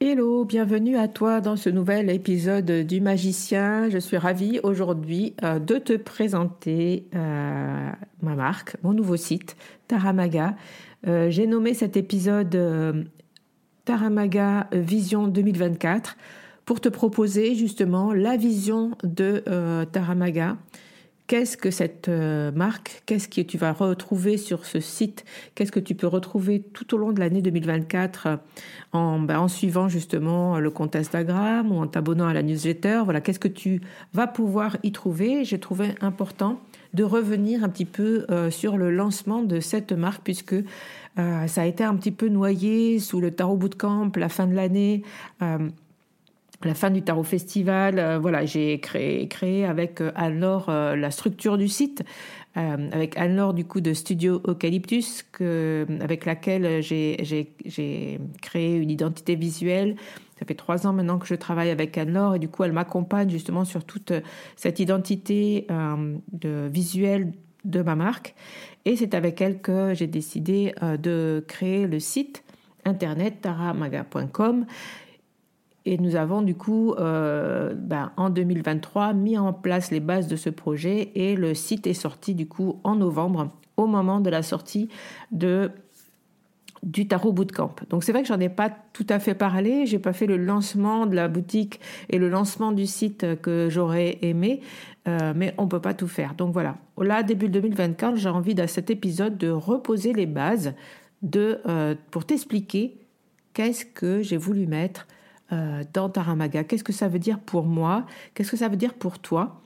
Hello, 0.00 0.44
bienvenue 0.44 0.96
à 0.96 1.08
toi 1.08 1.40
dans 1.40 1.56
ce 1.56 1.68
nouvel 1.68 2.08
épisode 2.08 2.70
du 2.70 3.00
Magicien. 3.00 3.90
Je 3.90 3.98
suis 3.98 4.16
ravie 4.16 4.60
aujourd'hui 4.62 5.34
euh, 5.42 5.58
de 5.58 5.74
te 5.78 5.96
présenter 5.96 7.08
euh, 7.16 7.90
ma 8.22 8.36
marque, 8.36 8.76
mon 8.84 8.92
nouveau 8.92 9.16
site, 9.16 9.56
Taramaga. 9.88 10.54
Euh, 11.08 11.30
j'ai 11.30 11.48
nommé 11.48 11.74
cet 11.74 11.96
épisode 11.96 13.10
Taramaga 13.84 14.68
Vision 14.70 15.26
2024 15.26 16.16
pour 16.64 16.80
te 16.80 16.88
proposer 16.88 17.56
justement 17.56 18.12
la 18.12 18.36
vision 18.36 18.92
de 19.02 19.42
Taramaga 19.90 20.58
Qu'est-ce 21.28 21.58
que 21.58 21.70
cette 21.70 22.08
euh, 22.08 22.50
marque 22.52 23.02
Qu'est-ce 23.04 23.28
que 23.28 23.42
tu 23.42 23.58
vas 23.58 23.72
retrouver 23.72 24.38
sur 24.38 24.64
ce 24.64 24.80
site? 24.80 25.26
Qu'est-ce 25.54 25.70
que 25.70 25.78
tu 25.78 25.94
peux 25.94 26.06
retrouver 26.06 26.62
tout 26.62 26.94
au 26.94 26.96
long 26.96 27.12
de 27.12 27.20
l'année 27.20 27.42
2024 27.42 28.26
euh, 28.26 28.36
en, 28.92 29.20
ben, 29.20 29.38
en 29.38 29.46
suivant 29.46 29.90
justement 29.90 30.58
le 30.58 30.70
compte 30.70 30.96
Instagram 30.96 31.70
ou 31.70 31.82
en 31.82 31.86
t'abonnant 31.86 32.26
à 32.26 32.32
la 32.32 32.42
newsletter? 32.42 33.02
Voilà, 33.04 33.20
qu'est-ce 33.20 33.38
que 33.40 33.46
tu 33.46 33.82
vas 34.14 34.26
pouvoir 34.26 34.78
y 34.82 34.90
trouver? 34.90 35.44
J'ai 35.44 35.60
trouvé 35.60 35.94
important 36.00 36.62
de 36.94 37.04
revenir 37.04 37.62
un 37.62 37.68
petit 37.68 37.84
peu 37.84 38.24
euh, 38.30 38.50
sur 38.50 38.78
le 38.78 38.90
lancement 38.90 39.42
de 39.42 39.60
cette 39.60 39.92
marque 39.92 40.22
puisque 40.24 40.56
ça 41.16 41.62
a 41.62 41.66
été 41.66 41.82
un 41.82 41.96
petit 41.96 42.12
peu 42.12 42.28
noyé 42.28 43.00
sous 43.00 43.20
le 43.20 43.32
Tarot 43.32 43.56
Bootcamp, 43.56 44.12
la 44.14 44.28
fin 44.28 44.46
de 44.46 44.54
l'année 44.54 45.02
la 46.64 46.74
fin 46.74 46.90
du 46.90 47.02
Tarot 47.02 47.22
Festival, 47.22 47.98
euh, 47.98 48.18
voilà, 48.18 48.44
j'ai 48.44 48.80
créé, 48.80 49.64
avec 49.64 50.00
euh, 50.00 50.10
Anne-Laure 50.16 50.68
euh, 50.68 50.96
la 50.96 51.10
structure 51.10 51.56
du 51.56 51.68
site, 51.68 52.02
avec 52.54 53.16
Anne-Laure 53.16 53.54
du 53.54 53.64
coup 53.64 53.80
de 53.80 53.92
Studio 53.92 54.42
Eucalyptus, 54.48 55.24
avec 56.00 56.24
laquelle 56.24 56.82
j'ai 56.82 58.20
créé 58.42 58.74
une 58.74 58.90
identité 58.90 59.36
visuelle. 59.36 59.94
Ça 60.40 60.44
fait 60.44 60.56
trois 60.56 60.84
ans 60.84 60.92
maintenant 60.92 61.20
que 61.20 61.28
je 61.28 61.36
travaille 61.36 61.70
avec 61.70 61.96
Anne-Laure 61.96 62.34
et 62.34 62.40
du 62.40 62.48
coup 62.48 62.64
elle 62.64 62.72
m'accompagne 62.72 63.30
justement 63.30 63.64
sur 63.64 63.84
toute 63.84 64.12
cette 64.56 64.80
identité 64.80 65.68
de, 66.32 66.66
visuelle 66.68 67.30
de 67.64 67.80
ma 67.80 67.94
marque. 67.94 68.34
Et 68.84 68.96
c'est 68.96 69.14
avec 69.14 69.40
elle 69.40 69.60
que 69.60 69.94
j'ai 69.94 70.08
décidé 70.08 70.74
de 70.82 71.44
créer 71.46 71.86
le 71.86 72.00
site 72.00 72.42
internet 72.84 73.40
taramaga.com 73.40 74.66
et 75.88 75.96
nous 75.96 76.16
avons 76.16 76.42
du 76.42 76.54
coup, 76.54 76.92
euh, 76.98 77.72
ben, 77.74 78.12
en 78.18 78.28
2023, 78.28 79.14
mis 79.14 79.38
en 79.38 79.54
place 79.54 79.90
les 79.90 80.00
bases 80.00 80.28
de 80.28 80.36
ce 80.36 80.50
projet 80.50 81.12
et 81.14 81.34
le 81.34 81.54
site 81.54 81.86
est 81.86 81.94
sorti 81.94 82.34
du 82.34 82.46
coup 82.46 82.78
en 82.84 82.94
novembre, 82.94 83.50
au 83.78 83.86
moment 83.86 84.20
de 84.20 84.28
la 84.28 84.42
sortie 84.42 84.90
de 85.32 85.70
du 86.82 87.08
Tarot 87.08 87.32
Bootcamp. 87.32 87.74
Donc 87.88 88.04
c'est 88.04 88.12
vrai 88.12 88.20
que 88.22 88.28
j'en 88.28 88.38
ai 88.38 88.50
pas 88.50 88.70
tout 88.92 89.06
à 89.08 89.18
fait 89.18 89.34
parlé, 89.34 89.86
j'ai 89.86 89.98
pas 89.98 90.12
fait 90.12 90.26
le 90.26 90.36
lancement 90.36 91.06
de 91.06 91.16
la 91.16 91.26
boutique 91.26 91.80
et 92.10 92.18
le 92.18 92.28
lancement 92.28 92.70
du 92.70 92.86
site 92.86 93.40
que 93.40 93.68
j'aurais 93.70 94.18
aimé, 94.20 94.60
euh, 95.08 95.32
mais 95.34 95.54
on 95.56 95.68
peut 95.68 95.80
pas 95.80 95.94
tout 95.94 96.06
faire. 96.06 96.34
Donc 96.34 96.52
voilà, 96.52 96.76
là 96.98 97.22
début 97.22 97.48
2024, 97.48 98.16
j'ai 98.16 98.28
envie 98.28 98.54
dans 98.54 98.68
cet 98.68 98.90
épisode 98.90 99.38
de 99.38 99.48
reposer 99.48 100.12
les 100.12 100.26
bases 100.26 100.74
de 101.22 101.60
euh, 101.66 101.94
pour 102.10 102.26
t'expliquer 102.26 102.98
qu'est-ce 103.54 103.86
que 103.86 104.22
j'ai 104.22 104.36
voulu 104.36 104.66
mettre 104.66 105.06
euh, 105.52 105.82
dans 105.94 106.10
Taramaga. 106.10 106.62
Qu'est-ce 106.64 106.84
que 106.84 106.92
ça 106.92 107.08
veut 107.08 107.18
dire 107.18 107.38
pour 107.40 107.64
moi? 107.64 108.04
Qu'est-ce 108.34 108.50
que 108.50 108.56
ça 108.58 108.68
veut 108.68 108.76
dire 108.76 108.92
pour 108.92 109.18
toi? 109.18 109.62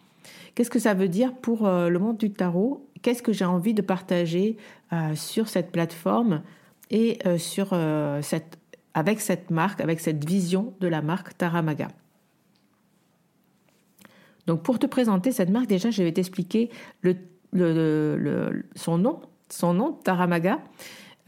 Qu'est-ce 0.55 0.71
que 0.71 0.79
ça 0.79 0.95
veut 0.95 1.09
dire 1.09 1.35
pour 1.35 1.67
euh, 1.67 1.89
le 1.89 1.99
monde 1.99 2.19
du 2.19 2.31
tarot? 2.33 2.89
Qu'est-ce 3.03 3.23
que 3.23 3.33
j'ai 3.33 3.45
envie 3.45 3.75
de 3.75 3.83
partager 3.83 4.57
euh, 4.93 5.17
sur 5.17 5.49
cette 5.49 5.73
plateforme 5.73 6.43
et 6.91 7.19
avec 8.95 9.21
cette 9.21 9.51
marque, 9.51 9.81
avec 9.81 9.99
cette 9.99 10.25
vision 10.25 10.75
de 10.79 10.87
la 10.87 11.03
marque 11.03 11.37
Taramaga? 11.37 11.89
Donc 14.47 14.63
pour 14.63 14.79
te 14.79 14.87
présenter 14.87 15.33
cette 15.33 15.51
marque, 15.51 15.67
déjà 15.67 15.91
je 15.91 16.03
vais 16.03 16.13
t'expliquer 16.13 16.71
son 18.77 18.99
nom, 18.99 19.21
son 19.49 19.75
nom 19.75 19.93
Taramaga. 19.93 20.61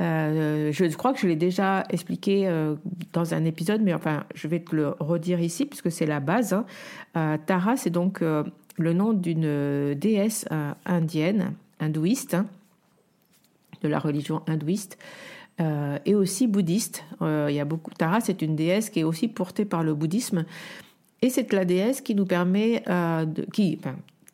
Euh, 0.00 0.72
je 0.72 0.96
crois 0.96 1.12
que 1.12 1.20
je 1.20 1.26
l'ai 1.26 1.36
déjà 1.36 1.84
expliqué 1.90 2.48
euh, 2.48 2.74
dans 3.12 3.34
un 3.34 3.44
épisode, 3.44 3.80
mais 3.80 3.94
enfin, 3.94 4.24
je 4.34 4.48
vais 4.48 4.60
te 4.60 4.74
le 4.74 4.88
redire 4.98 5.40
ici 5.40 5.66
puisque 5.66 5.90
c'est 5.90 6.06
la 6.06 6.20
base. 6.20 6.52
Hein. 6.52 6.66
Euh, 7.16 7.38
Tara, 7.44 7.76
c'est 7.76 7.90
donc 7.90 8.20
le 8.20 8.92
nom 8.92 9.12
d'une 9.12 9.94
déesse 9.94 10.46
indienne, 10.84 11.52
hindouiste, 11.78 12.34
hein, 12.34 12.46
de 13.82 13.88
la 13.88 13.98
religion 13.98 14.42
hindouiste. 14.46 14.98
et 15.60 16.14
aussi 16.14 16.48
bouddhiste. 16.48 17.04
il 17.20 17.54
y 17.54 17.60
a 17.60 17.64
beaucoup. 17.64 17.92
Tara, 17.96 18.20
c'est 18.20 18.42
une 18.42 18.56
déesse 18.56 18.90
qui 18.90 19.00
est 19.00 19.04
aussi 19.04 19.28
portée 19.28 19.64
par 19.64 19.84
le 19.84 19.94
bouddhisme, 19.94 20.44
et 21.22 21.30
c'est 21.30 21.52
la 21.52 21.64
déesse 21.64 22.00
qui 22.00 22.16
nous 22.16 22.26
permet 22.26 22.82
qui, 23.52 23.78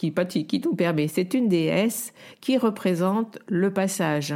qui, 0.08 0.62
nous 0.64 0.75
permet. 0.75 1.08
C'est 1.08 1.35
une 1.35 1.49
déesse 1.49 2.12
qui 2.41 2.56
représente 2.56 3.38
le 3.49 3.70
passage 3.73 4.35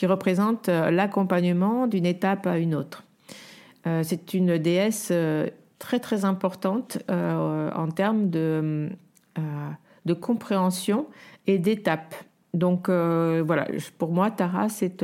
qui 0.00 0.06
représente 0.06 0.70
euh, 0.70 0.90
l'accompagnement 0.90 1.86
d'une 1.86 2.06
étape 2.06 2.46
à 2.46 2.56
une 2.56 2.74
autre. 2.74 3.04
Euh, 3.86 4.02
c'est 4.02 4.32
une 4.32 4.56
déesse 4.56 5.08
euh, 5.10 5.48
très 5.78 5.98
très 5.98 6.24
importante 6.24 6.98
en 7.08 7.88
termes 7.88 8.28
de, 8.28 8.90
de 10.04 10.14
compréhension 10.14 11.06
et 11.46 11.58
d'étape. 11.58 12.14
Donc 12.52 12.90
voilà, 12.90 13.66
pour 13.96 14.12
moi, 14.12 14.30
Tara, 14.30 14.68
c'est 14.68 15.02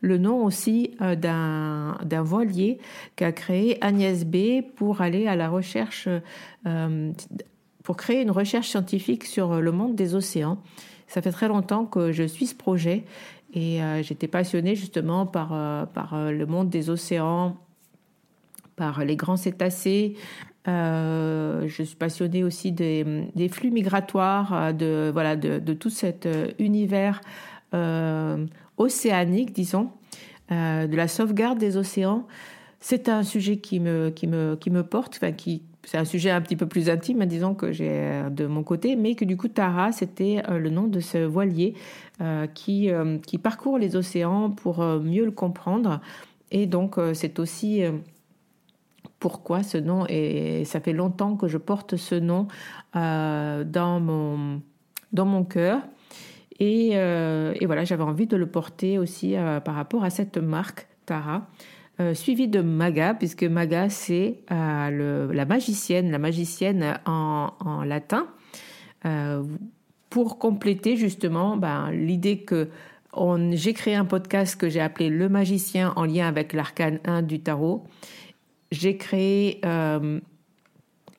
le 0.00 0.18
nom 0.18 0.42
aussi 0.42 0.96
d'un, 1.00 1.98
d'un 2.02 2.22
voilier 2.22 2.78
qu'a 3.16 3.32
créé 3.32 3.76
Agnès 3.84 4.24
B 4.24 4.62
pour 4.76 5.02
aller 5.02 5.26
à 5.26 5.36
la 5.36 5.50
recherche, 5.50 6.08
pour 7.84 7.96
créer 7.96 8.22
une 8.22 8.32
recherche 8.32 8.70
scientifique 8.70 9.24
sur 9.24 9.60
le 9.60 9.70
monde 9.70 9.94
des 9.94 10.16
océans. 10.16 10.58
Ça 11.06 11.22
fait 11.22 11.30
très 11.30 11.46
longtemps 11.46 11.84
que 11.84 12.10
je 12.10 12.24
suis 12.24 12.46
ce 12.46 12.54
projet 12.56 13.04
et 13.52 13.78
j'étais 14.02 14.26
passionnée 14.26 14.74
justement 14.74 15.26
par, 15.26 15.86
par 15.90 16.16
le 16.32 16.44
monde 16.46 16.70
des 16.70 16.90
océans, 16.90 17.56
par 18.74 19.04
les 19.04 19.14
grands 19.14 19.36
cétacés. 19.36 20.16
je 20.66 21.68
suis 21.68 21.94
passionnée 21.94 22.42
aussi 22.42 22.72
des, 22.72 23.28
des 23.36 23.48
flux 23.48 23.70
migratoires, 23.70 24.74
de, 24.74 25.10
voilà, 25.12 25.36
de, 25.36 25.60
de 25.60 25.72
tout 25.74 25.90
cet 25.90 26.26
univers 26.58 27.20
océanique, 28.78 29.52
disons, 29.52 29.90
de 30.50 30.96
la 30.96 31.06
sauvegarde 31.06 31.58
des 31.58 31.76
océans. 31.76 32.26
C'est 32.80 33.08
un 33.08 33.22
sujet 33.22 33.58
qui 33.58 33.78
me, 33.78 34.10
qui 34.10 34.26
me, 34.26 34.56
qui 34.56 34.70
me 34.70 34.82
porte, 34.82 35.16
enfin, 35.16 35.32
qui, 35.32 35.62
c'est 35.86 35.98
un 35.98 36.04
sujet 36.04 36.30
un 36.30 36.40
petit 36.40 36.56
peu 36.56 36.66
plus 36.66 36.88
intime, 36.88 37.22
hein, 37.22 37.26
disons, 37.26 37.54
que 37.54 37.72
j'ai 37.72 37.90
euh, 37.90 38.30
de 38.30 38.46
mon 38.46 38.62
côté, 38.62 38.96
mais 38.96 39.14
que 39.14 39.24
du 39.24 39.36
coup, 39.36 39.48
Tara, 39.48 39.92
c'était 39.92 40.42
euh, 40.48 40.58
le 40.58 40.70
nom 40.70 40.86
de 40.86 41.00
ce 41.00 41.18
voilier 41.18 41.74
euh, 42.20 42.46
qui, 42.46 42.90
parcourt 43.42 43.78
les 43.78 43.96
océans 43.96 44.50
pour 44.50 44.82
mieux 44.82 45.24
le 45.24 45.30
comprendre. 45.30 46.00
Et 46.50 46.66
donc, 46.66 46.96
c'est 47.14 47.38
aussi 47.40 47.82
pourquoi 49.18 49.62
ce 49.62 49.76
nom, 49.76 50.06
et 50.08 50.64
ça 50.64 50.80
fait 50.80 50.92
longtemps 50.92 51.36
que 51.36 51.48
je 51.48 51.58
porte 51.58 51.96
ce 51.96 52.14
nom 52.14 52.46
dans, 52.94 54.00
mon, 54.00 54.62
dans 55.12 55.44
cœur. 55.44 55.80
Et 56.60 56.90
voilà, 57.66 57.84
j'avais 57.84 58.04
envie 58.04 58.26
de 58.26 58.36
le 58.36 58.46
porter 58.46 58.98
aussi 58.98 59.34
par 59.64 59.74
rapport 59.74 60.04
à 60.04 60.10
cette 60.10 60.38
marque, 60.38 60.86
Tara. 61.06 61.48
Euh, 62.00 62.12
suivi 62.12 62.48
de 62.48 62.60
Maga, 62.60 63.14
puisque 63.14 63.44
Maga, 63.44 63.88
c'est 63.88 64.40
euh, 64.50 65.32
la 65.32 65.44
magicienne, 65.44 66.10
la 66.10 66.18
magicienne 66.18 66.98
en, 67.06 67.84
latin, 67.84 68.26
euh, 69.04 69.44
pour 70.10 70.38
compléter 70.38 70.96
justement 70.96 71.56
ben, 71.56 71.92
l'idée 71.92 72.38
que 72.38 72.68
j'ai 73.52 73.74
créé 73.74 73.94
un 73.94 74.04
podcast 74.04 74.56
que 74.56 74.68
j'ai 74.68 74.80
appelé 74.80 75.08
Le 75.08 75.28
magicien 75.28 75.92
en 75.94 76.04
lien 76.04 76.26
avec 76.26 76.52
l'arcane 76.52 76.98
1 77.04 77.22
du 77.22 77.38
tarot. 77.38 77.84
J'ai 78.72 78.96
créé 78.96 79.60
un 79.62 80.20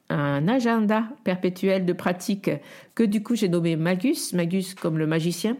agenda 0.09 1.07
perpétuel 1.23 1.85
de 1.85 1.93
pratique 1.93 2.51
que 2.95 3.03
du 3.03 3.23
coup 3.23 3.35
j'ai 3.35 3.47
nommé 3.47 3.77
Magus, 3.77 4.33
Magus 4.33 4.73
comme 4.73 4.97
le 4.97 5.07
magicien. 5.07 5.55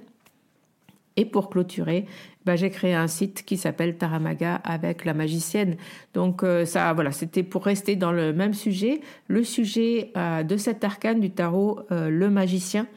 Et 1.17 1.25
pour 1.25 1.49
clôturer, 1.49 2.05
bah, 2.45 2.55
j'ai 2.55 2.69
créé 2.69 2.93
un 2.93 3.07
site 3.07 3.43
qui 3.45 3.57
s'appelle 3.57 3.97
Taramaga 3.97 4.55
avec 4.55 5.05
la 5.05 5.13
magicienne. 5.13 5.77
Donc 6.13 6.43
euh, 6.43 6.65
ça, 6.65 6.91
voilà, 6.93 7.11
c'était 7.11 7.43
pour 7.43 7.63
rester 7.63 7.95
dans 7.95 8.11
le 8.11 8.33
même 8.33 8.53
sujet. 8.53 8.99
Le 9.27 9.43
sujet 9.43 10.11
euh, 10.17 10.43
de 10.43 10.57
cet 10.57 10.83
arcane 10.83 11.21
du 11.21 11.31
tarot, 11.31 11.79
euh, 11.91 12.09
le 12.09 12.29
magicien. 12.29 12.87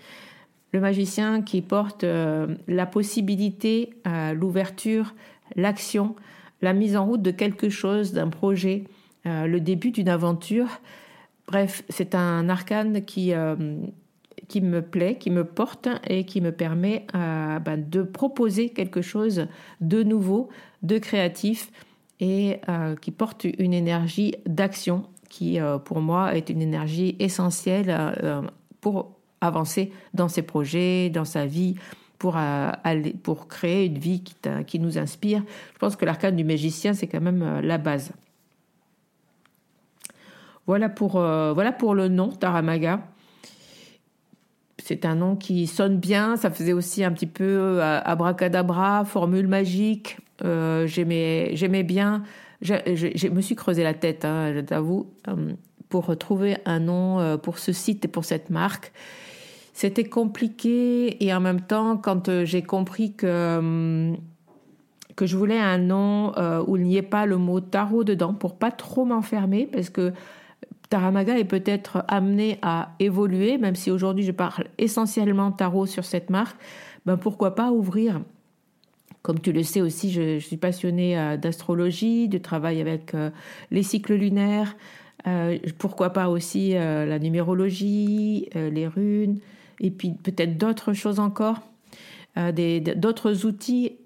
Le 0.73 0.81
magicien 0.81 1.41
qui 1.41 1.63
porte 1.63 2.05
la 2.05 2.85
possibilité, 2.85 3.89
l'ouverture, 4.35 5.15
l'action, 5.57 6.15
la 6.61 6.75
mise 6.75 6.95
en 6.95 7.07
route 7.07 7.23
de 7.23 7.31
quelque 7.31 7.71
chose, 7.71 8.13
d'un 8.13 8.29
projet, 8.29 8.85
le 9.25 9.61
début 9.61 9.93
d'une 9.93 10.11
aventure. 10.11 10.83
Bref, 11.47 11.85
c'est 11.89 12.15
un 12.15 12.51
arcane 12.51 13.03
qui 13.07 13.33
qui 14.47 14.61
me 14.61 14.83
plaît, 14.83 15.17
qui 15.17 15.31
me 15.31 15.45
porte 15.45 15.89
et 16.07 16.25
qui 16.25 16.41
me 16.41 16.53
permet 16.53 17.07
euh, 17.15 17.59
ben, 17.59 17.89
de 17.89 18.03
proposer 18.03 18.71
quelque 18.71 19.03
chose 19.03 19.47
de 19.81 20.03
nouveau, 20.03 20.49
de 20.83 20.99
créatif 20.99 21.71
et 22.21 22.61
euh, 22.69 22.95
qui 22.97 23.11
porte 23.11 23.45
une 23.45 23.75
énergie 23.75 24.35
d'action 24.47 25.05
qui, 25.29 25.61
euh, 25.61 25.79
pour 25.79 26.01
moi, 26.01 26.35
est 26.35 26.51
une 26.51 26.63
énergie 26.63 27.17
essentielle 27.19 27.95
pour 28.81 29.17
avancer 29.41 29.93
dans 30.15 30.29
ses 30.29 30.43
projets, 30.43 31.11
dans 31.11 31.25
sa 31.25 31.47
vie, 31.47 31.75
pour, 32.19 32.37
aller, 32.37 33.13
pour 33.13 33.47
créer 33.47 33.87
une 33.87 33.99
vie 33.99 34.23
qui, 34.23 34.35
qui 34.67 34.81
nous 34.81 34.99
inspire. 34.99 35.43
Je 35.75 35.79
pense 35.79 35.97
que 35.97 36.05
l'arcane 36.05 36.35
du 36.35 36.45
magicien, 36.45 36.95
c'est 36.95 37.07
quand 37.07 37.21
même 37.21 37.61
la 37.61 37.79
base. 37.79 38.13
Voilà 40.67 40.89
pour, 40.89 41.13
voilà 41.13 41.73
pour 41.73 41.95
le 41.95 42.09
nom 42.09 42.29
Taramaga 42.29 43.01
c'est 44.89 45.05
un 45.05 45.17
nom 45.17 45.37
qui 45.37 45.67
sonne 45.67 45.99
bien. 45.99 46.39
Ça 46.39 46.51
faisait 46.51 46.73
aussi 46.73 47.05
un 47.05 47.13
petit 47.13 47.27
peu 47.27 47.45
euh, 47.45 48.01
abracadabra, 48.03 49.05
formule 49.05 49.47
magique. 49.47 50.17
Euh, 50.43 50.87
j'aimais, 50.87 51.51
j'aimais 51.57 51.83
bien. 51.83 52.23
Je, 52.63 53.29
me 53.29 53.43
suis 53.43 53.55
creusé 53.55 53.83
la 53.83 53.93
tête, 53.93 54.25
hein, 54.25 54.53
je 54.55 54.61
t'avoue, 54.61 55.13
euh, 55.29 55.53
pour 55.91 56.17
trouver 56.17 56.57
un 56.65 56.81
nom 56.81 57.39
pour 57.39 57.59
ce 57.59 57.73
site 57.73 58.07
et 58.07 58.09
pour 58.09 58.25
cette 58.25 58.49
marque. 58.49 58.93
C'était 59.75 60.05
compliqué 60.05 61.23
et 61.23 61.35
en 61.35 61.41
même 61.41 61.61
temps, 61.61 61.99
quand 61.99 62.45
j'ai 62.45 62.63
compris 62.63 63.15
que 63.15 64.15
que 65.17 65.27
je 65.27 65.37
voulais 65.37 65.59
un 65.59 65.79
nom 65.79 66.33
où 66.67 66.77
il 66.77 66.85
n'y 66.85 66.97
ait 66.97 67.03
pas 67.03 67.27
le 67.27 67.37
mot 67.37 67.61
tarot 67.61 68.05
dedans 68.05 68.35
pour 68.35 68.57
pas 68.57 68.71
trop 68.71 69.05
m'enfermer 69.05 69.67
parce 69.67 69.91
que 69.91 70.13
Taramaga 70.89 71.39
est 71.39 71.45
peut-être 71.45 72.05
amené 72.09 72.59
à 72.63 72.95
évoluer, 72.99 73.59
même 73.59 73.75
si 73.75 73.91
aujourd'hui 73.91 74.25
je 74.25 74.33
parle 74.33 74.65
essentiellement 74.79 75.53
tarot 75.53 75.87
sur 75.87 76.05
cette 76.05 76.31
marque, 76.31 76.57
ben 77.05 77.17
pourquoi 77.17 77.55
pas 77.55 77.71
ouvrir. 77.71 78.21
Comme 79.23 79.41
tu 79.41 79.53
le 79.53 79.63
sais 79.63 79.81
aussi, 79.81 80.11
je, 80.11 80.39
suis 80.39 80.57
passionnée 80.57 81.19
euh, 81.19 81.37
d'astrologie, 81.37 82.29
de 82.29 82.39
travail 82.39 82.81
avec 82.81 83.15
euh, 83.15 83.31
les 83.71 83.83
cycles 83.83 84.15
lunaires, 84.15 84.77
euh, 85.27 85.59
pourquoi 85.79 86.11
pas 86.11 86.29
aussi 86.29 86.71
la 86.71 87.19
numérologie, 87.19 88.49
les 88.55 88.87
runes, 88.87 89.41
et 89.81 89.91
puis 89.91 90.13
peut-être 90.13 90.57
d'autres 90.57 90.93
choses 90.93 91.19
encore, 91.19 91.61
d'autres 92.37 93.45
outils 93.45 93.97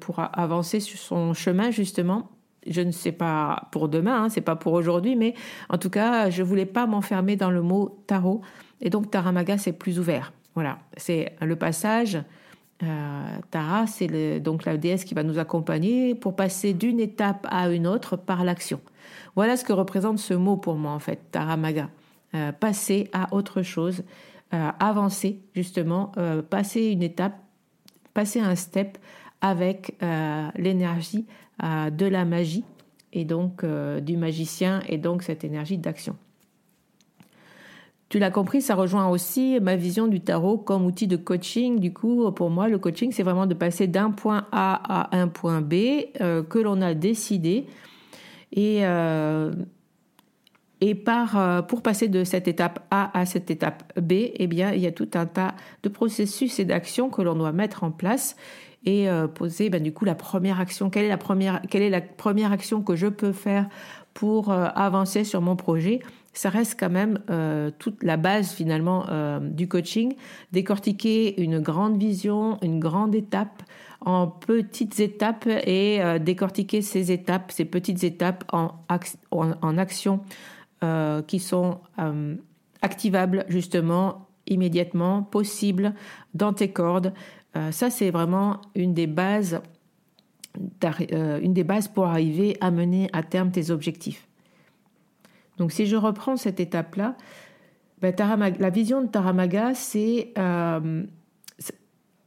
pour 0.00 0.18
avancer 0.32 0.80
sur 0.80 0.98
son 0.98 1.34
chemin 1.34 1.70
justement 1.70 2.30
je 2.70 2.80
ne 2.80 2.92
sais 2.92 3.12
pas 3.12 3.68
pour 3.72 3.88
demain, 3.88 4.24
hein, 4.24 4.28
c'est 4.28 4.40
pas 4.40 4.56
pour 4.56 4.72
aujourd'hui, 4.72 5.16
mais 5.16 5.34
en 5.68 5.78
tout 5.78 5.90
cas, 5.90 6.30
je 6.30 6.42
voulais 6.42 6.66
pas 6.66 6.86
m'enfermer 6.86 7.36
dans 7.36 7.50
le 7.50 7.62
mot 7.62 8.02
tarot. 8.06 8.42
Et 8.80 8.90
donc, 8.90 9.10
Taramaga, 9.10 9.58
c'est 9.58 9.72
plus 9.72 9.98
ouvert. 9.98 10.32
Voilà, 10.54 10.78
c'est 10.96 11.34
le 11.40 11.56
passage. 11.56 12.18
Euh, 12.82 13.26
Tara, 13.50 13.86
c'est 13.86 14.40
donc 14.40 14.64
la 14.64 14.76
déesse 14.76 15.04
qui 15.04 15.14
va 15.14 15.22
nous 15.22 15.38
accompagner 15.38 16.14
pour 16.14 16.36
passer 16.36 16.74
d'une 16.74 17.00
étape 17.00 17.46
à 17.50 17.70
une 17.70 17.86
autre 17.86 18.16
par 18.16 18.44
l'action. 18.44 18.80
Voilà 19.34 19.56
ce 19.56 19.64
que 19.64 19.72
représente 19.72 20.18
ce 20.18 20.34
mot 20.34 20.56
pour 20.56 20.74
moi, 20.74 20.92
en 20.92 20.98
fait, 20.98 21.20
Taramaga. 21.32 21.88
Euh, 22.34 22.52
passer 22.52 23.08
à 23.12 23.34
autre 23.34 23.62
chose, 23.62 24.04
euh, 24.54 24.70
avancer, 24.78 25.40
justement, 25.54 26.12
passer 26.50 26.86
une 26.86 27.02
étape, 27.02 27.38
passer 28.14 28.40
un 28.40 28.54
step 28.54 28.98
avec 29.40 29.96
l'énergie 30.56 31.26
de 31.60 32.06
la 32.06 32.24
magie 32.24 32.64
et 33.12 33.24
donc 33.24 33.64
euh, 33.64 34.00
du 34.00 34.16
magicien 34.16 34.80
et 34.88 34.98
donc 34.98 35.22
cette 35.22 35.44
énergie 35.44 35.78
d'action. 35.78 36.16
Tu 38.08 38.18
l'as 38.18 38.30
compris, 38.30 38.62
ça 38.62 38.74
rejoint 38.74 39.08
aussi 39.08 39.58
ma 39.60 39.76
vision 39.76 40.06
du 40.06 40.20
tarot 40.20 40.56
comme 40.56 40.86
outil 40.86 41.06
de 41.06 41.16
coaching. 41.16 41.78
Du 41.78 41.92
coup, 41.92 42.30
pour 42.32 42.48
moi, 42.48 42.68
le 42.68 42.78
coaching, 42.78 43.12
c'est 43.12 43.22
vraiment 43.22 43.46
de 43.46 43.52
passer 43.52 43.86
d'un 43.86 44.10
point 44.10 44.46
A 44.50 45.10
à 45.10 45.18
un 45.18 45.28
point 45.28 45.60
B 45.60 45.74
euh, 46.22 46.42
que 46.42 46.58
l'on 46.58 46.80
a 46.80 46.94
décidé. 46.94 47.66
Et, 48.52 48.86
euh, 48.86 49.52
et 50.80 50.94
par, 50.94 51.66
pour 51.66 51.82
passer 51.82 52.08
de 52.08 52.24
cette 52.24 52.46
étape 52.46 52.86
A 52.90 53.18
à 53.18 53.26
cette 53.26 53.50
étape 53.50 53.92
B, 54.00 54.12
eh 54.34 54.46
bien, 54.46 54.72
il 54.72 54.80
y 54.80 54.86
a 54.86 54.92
tout 54.92 55.10
un 55.14 55.26
tas 55.26 55.54
de 55.82 55.88
processus 55.88 56.58
et 56.60 56.64
d'actions 56.64 57.10
que 57.10 57.20
l'on 57.22 57.34
doit 57.34 57.52
mettre 57.52 57.84
en 57.84 57.90
place 57.90 58.36
et 58.84 59.08
euh, 59.08 59.26
poser 59.26 59.70
ben, 59.70 59.82
du 59.82 59.92
coup 59.92 60.04
la 60.04 60.14
première 60.14 60.60
action. 60.60 60.90
Quelle 60.90 61.04
est 61.04 61.08
la 61.08 61.18
première, 61.18 61.60
quelle 61.68 61.82
est 61.82 61.90
la 61.90 62.00
première 62.00 62.52
action 62.52 62.82
que 62.82 62.96
je 62.96 63.06
peux 63.06 63.32
faire 63.32 63.68
pour 64.14 64.50
euh, 64.50 64.66
avancer 64.74 65.24
sur 65.24 65.40
mon 65.40 65.56
projet? 65.56 66.00
Ça 66.32 66.50
reste 66.50 66.78
quand 66.78 66.90
même 66.90 67.18
euh, 67.30 67.70
toute 67.78 68.02
la 68.02 68.16
base 68.16 68.52
finalement 68.52 69.06
du 69.40 69.66
coaching, 69.66 70.14
décortiquer 70.52 71.40
une 71.42 71.58
grande 71.58 71.98
vision, 71.98 72.58
une 72.62 72.78
grande 72.78 73.14
étape 73.14 73.62
en 74.00 74.28
petites 74.28 75.00
étapes 75.00 75.48
et 75.48 76.00
décortiquer 76.20 76.82
ces 76.82 77.10
étapes, 77.10 77.50
ces 77.50 77.64
petites 77.64 78.04
étapes 78.04 78.44
en, 78.52 78.70
en, 79.32 79.50
en 79.60 79.78
actions 80.80 81.24
qui 81.26 81.40
sont 81.40 81.80
activables 82.82 83.44
justement 83.48 84.28
immédiatement, 84.46 85.22
possibles 85.22 85.92
dans 86.34 86.52
tes 86.52 86.72
cordes 86.72 87.12
euh, 87.56 87.72
ça, 87.72 87.90
c'est 87.90 88.10
vraiment 88.10 88.60
une 88.74 88.94
des 88.94 89.06
bases, 89.06 89.60
euh, 90.84 91.40
une 91.40 91.54
des 91.54 91.64
bases 91.64 91.88
pour 91.88 92.06
arriver 92.06 92.56
à 92.60 92.70
mener 92.70 93.08
à 93.12 93.22
terme 93.22 93.50
tes 93.50 93.70
objectifs. 93.70 94.28
Donc, 95.56 95.72
si 95.72 95.86
je 95.86 95.96
reprends 95.96 96.36
cette 96.36 96.60
étape-là, 96.60 97.16
ben, 98.00 98.14
la 98.58 98.70
vision 98.70 99.02
de 99.02 99.08
Taramaga, 99.08 99.72
euh, 99.96 101.06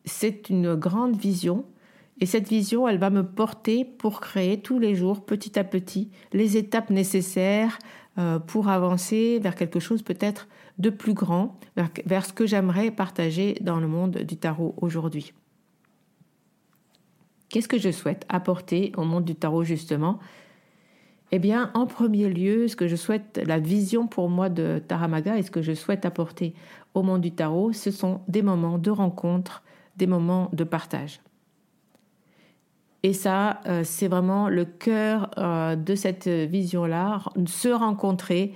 c'est 0.04 0.50
une 0.50 0.76
grande 0.76 1.16
vision. 1.16 1.66
Et 2.20 2.26
cette 2.26 2.50
vision, 2.50 2.88
elle 2.88 2.98
va 2.98 3.10
me 3.10 3.26
porter 3.26 3.86
pour 3.86 4.20
créer 4.20 4.62
tous 4.62 4.80
les 4.80 4.96
jours, 4.96 5.26
petit 5.26 5.58
à 5.58 5.64
petit, 5.64 6.12
les 6.34 6.58
étapes 6.58 6.90
nécessaires 6.90 7.80
pour 8.48 8.68
avancer 8.68 9.40
vers 9.40 9.56
quelque 9.56 9.80
chose 9.80 10.02
peut-être 10.02 10.48
de 10.78 10.90
plus 10.90 11.14
grand 11.14 11.60
vers, 12.06 12.26
ce 12.26 12.34
que 12.34 12.46
j'aimerais 12.46 12.92
partager 12.92 13.58
dans 13.62 13.80
le 13.80 13.88
monde 13.88 14.18
du 14.18 14.38
tarot 14.38 14.76
aujourd'hui. 14.78 15.34
Qu'est-ce 17.50 17.68
que 17.68 17.78
je 17.78 17.92
souhaite 17.92 18.26
apporter 18.30 18.92
au 18.98 19.04
monde 19.04 19.26
du 19.26 19.36
tarot 19.36 19.64
justement? 19.64 20.20
Eh 21.32 21.40
bien, 21.40 21.72
en 21.74 21.86
premier 21.86 22.30
lieu, 22.30 22.68
ce 22.68 22.76
que 22.76 22.88
je 22.88 22.98
souhaite, 22.98 23.42
la 23.46 23.60
vision 23.60 24.08
pour 24.08 24.30
moi 24.30 24.50
de 24.50 24.82
Taramaga 24.86 25.38
et 25.38 25.44
ce 25.44 25.52
que 25.52 25.62
je 25.62 25.74
souhaite 25.74 26.06
apporter 26.06 26.54
au 26.94 27.04
monde 27.04 27.22
du 27.22 27.32
tarot, 27.32 27.72
ce 27.72 27.92
sont 27.92 28.22
des 28.28 28.42
moments 28.42 28.78
de 28.78 28.92
rencontre, 28.92 29.64
des 29.96 30.08
moments 30.08 30.50
de 30.52 30.66
partage. 30.66 31.22
Et 33.04 33.14
ça, 33.14 33.62
euh, 33.66 33.82
c'est 33.84 34.08
vraiment 34.08 34.48
le 34.48 34.66
cœur 34.66 35.32
euh, 35.38 35.76
de 35.76 35.96
cette 35.96 36.28
vision-là, 36.28 37.22
se 37.48 37.70
rencontrer, 37.70 38.54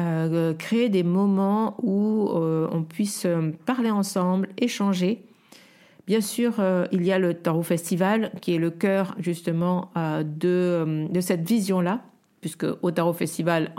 euh, 0.00 0.52
créer 0.52 0.90
des 0.90 1.02
moments 1.02 1.76
où 1.82 2.28
on 2.30 2.82
puisse 2.82 3.26
parler 3.64 3.90
ensemble, 3.90 4.48
échanger. 4.58 5.22
Bien 6.06 6.20
sûr, 6.20 6.54
il 6.92 7.04
y 7.04 7.10
a 7.10 7.18
le 7.18 7.34
Tarot 7.34 7.62
Festival 7.62 8.30
qui 8.40 8.54
est 8.54 8.58
le 8.58 8.70
cœur 8.70 9.16
justement 9.18 9.90
de, 9.96 11.08
de, 11.10 11.20
cette 11.20 11.48
vision-là, 11.48 12.02
puisque 12.40 12.66
au 12.82 12.92
Tarot 12.92 13.12
Festival, 13.12 13.72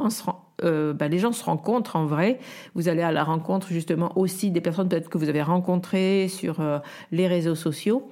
bah, 0.62 1.08
les 1.08 1.20
gens 1.20 1.32
se 1.32 1.46
rencontrent 1.46 1.96
en 1.96 2.06
vrai. 2.06 2.40
Vous 2.76 2.90
allez 2.90 3.02
à 3.02 3.14
la 3.14 3.24
rencontre 3.24 3.68
justement 3.70 4.18
aussi 4.18 4.52
des 4.52 4.60
personnes 4.60 4.90
peut-être 4.90 5.08
que 5.08 5.18
vous 5.18 5.30
avez 5.30 5.42
rencontrées 5.42 6.28
sur 6.28 6.58
les 7.14 7.28
réseaux 7.28 7.56
sociaux. 7.56 8.10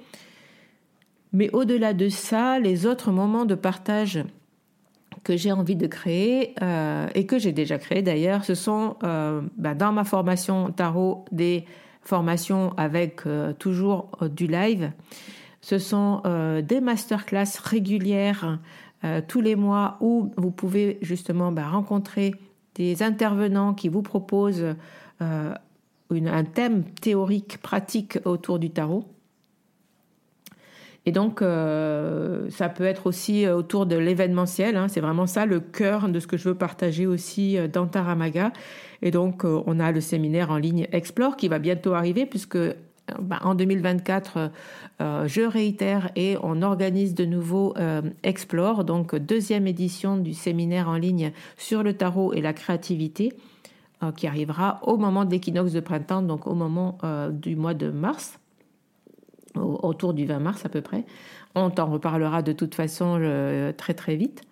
Mais 1.36 1.50
au-delà 1.52 1.92
de 1.92 2.08
ça, 2.08 2.58
les 2.58 2.86
autres 2.86 3.12
moments 3.12 3.44
de 3.44 3.54
partage 3.54 4.24
que 5.22 5.36
j'ai 5.36 5.52
envie 5.52 5.76
de 5.76 5.86
créer 5.86 6.54
euh, 6.62 7.08
et 7.14 7.26
que 7.26 7.38
j'ai 7.38 7.52
déjà 7.52 7.76
créé 7.76 8.00
d'ailleurs, 8.00 8.42
ce 8.42 8.54
sont 8.54 8.96
euh, 9.04 9.42
bah, 9.58 9.74
dans 9.74 9.92
ma 9.92 10.04
formation 10.04 10.70
tarot 10.70 11.26
des 11.32 11.66
formations 12.00 12.72
avec 12.78 13.26
euh, 13.26 13.52
toujours 13.52 14.12
du 14.30 14.46
live. 14.46 14.92
Ce 15.60 15.78
sont 15.78 16.22
des 16.62 16.80
masterclass 16.80 17.58
régulières 17.64 18.60
tous 19.26 19.40
les 19.40 19.56
mois 19.56 19.96
où 20.00 20.30
vous 20.36 20.52
pouvez 20.52 20.96
justement 21.02 21.50
bah, 21.50 21.66
rencontrer 21.66 22.32
des 22.76 23.02
intervenants 23.02 23.74
qui 23.74 23.88
vous 23.88 24.02
proposent 24.02 24.76
un 25.18 26.44
thème 26.44 26.84
théorique 26.84 27.58
pratique 27.58 28.20
autour 28.24 28.60
du 28.60 28.70
tarot. 28.70 29.04
Et 31.08 31.12
donc, 31.12 31.40
euh, 31.40 32.50
ça 32.50 32.68
peut 32.68 32.84
être 32.84 33.06
aussi 33.06 33.46
euh, 33.46 33.56
autour 33.56 33.86
de 33.86 33.94
l'événementiel. 33.94 34.76
Hein. 34.76 34.88
c'est 34.88 35.00
vraiment 35.00 35.28
ça 35.28 35.46
le 35.46 35.60
cœur 35.60 36.08
de 36.08 36.18
ce 36.18 36.26
que 36.26 36.36
je 36.36 36.48
veux 36.48 36.56
partager 36.56 37.06
aussi 37.06 37.56
euh, 37.56 37.68
dans 37.68 37.86
Taramaga. 37.86 38.52
Et 39.02 39.12
donc, 39.12 39.44
on 39.44 39.78
a 39.78 39.92
le 39.92 40.00
séminaire 40.00 40.50
en 40.50 40.56
ligne 40.56 40.88
Explore 40.90 41.36
qui 41.36 41.48
va 41.48 41.58
bientôt 41.58 41.92
arriver 41.92 42.26
puisque 42.26 42.58
bah, 43.20 43.38
en 43.42 43.54
2024, 43.54 44.50
je 44.98 45.42
réitère 45.42 46.10
et 46.16 46.36
on 46.42 46.62
organise 46.62 47.14
de 47.14 47.26
nouveau 47.26 47.74
Explore, 48.22 48.84
donc 48.84 49.14
deuxième 49.14 49.66
édition 49.66 50.16
du 50.16 50.32
séminaire 50.32 50.88
en 50.88 50.96
ligne 50.96 51.32
sur 51.58 51.82
le 51.82 51.92
tarot 51.92 52.32
et 52.32 52.40
la 52.40 52.54
créativité 52.54 53.34
qui 54.16 54.26
arrivera 54.26 54.80
au 54.82 54.96
moment 54.96 55.26
de 55.26 55.30
l'équinoxe 55.30 55.72
de 55.72 55.80
printemps, 55.80 56.22
donc 56.22 56.46
au 56.46 56.54
moment 56.54 56.98
du 57.30 57.54
mois 57.54 57.74
de 57.74 57.90
mars 57.90 58.38
autour 59.56 60.14
du 60.14 60.26
20 60.26 60.38
mars 60.38 60.64
à 60.64 60.68
peu 60.68 60.80
près. 60.80 61.04
On 61.54 61.70
t'en 61.70 61.86
reparlera 61.86 62.42
de 62.42 62.52
toute 62.52 62.74
façon 62.74 63.18
euh, 63.20 63.72
très 63.72 63.94
très 63.94 64.16
vite. 64.16 64.42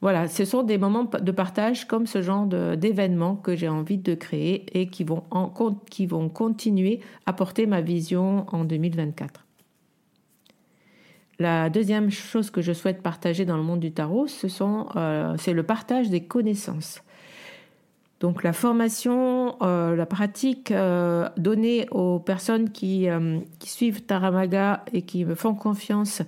Voilà, 0.00 0.28
ce 0.28 0.44
sont 0.44 0.62
des 0.62 0.78
moments 0.78 1.04
de 1.04 1.32
partage 1.32 1.86
comme 1.86 2.06
ce 2.06 2.22
genre 2.22 2.46
d'événements 2.46 3.34
que 3.34 3.56
j'ai 3.56 3.68
envie 3.68 3.98
de 3.98 4.14
créer 4.14 4.64
et 4.78 4.88
qui 4.88 5.02
vont, 5.02 5.24
en, 5.32 5.50
qui 5.90 6.06
vont 6.06 6.28
continuer 6.28 7.00
à 7.26 7.32
porter 7.32 7.66
ma 7.66 7.80
vision 7.80 8.46
en 8.52 8.64
2024. 8.64 9.44
La 11.40 11.68
deuxième 11.70 12.10
chose 12.10 12.50
que 12.50 12.62
je 12.62 12.72
souhaite 12.72 13.02
partager 13.02 13.44
dans 13.44 13.56
le 13.56 13.62
monde 13.62 13.80
du 13.80 13.92
tarot, 13.92 14.26
ce 14.28 14.46
euh, 14.96 15.34
c'est 15.36 15.52
le 15.52 15.62
partage 15.62 16.10
des 16.10 16.24
connaissances. 16.24 17.00
Donc 18.20 18.42
la 18.42 18.52
formation, 18.52 19.56
euh, 19.62 19.94
la 19.94 20.06
pratique 20.06 20.72
euh, 20.72 21.28
donnée 21.36 21.86
aux 21.90 22.18
personnes 22.18 22.70
qui, 22.70 23.08
euh, 23.08 23.38
qui, 23.60 23.70
suivent 23.70 24.02
Taramaga 24.02 24.84
et 24.92 25.02
qui 25.02 25.24
me 25.24 25.34
font 25.34 25.54
confiance, 25.54 26.22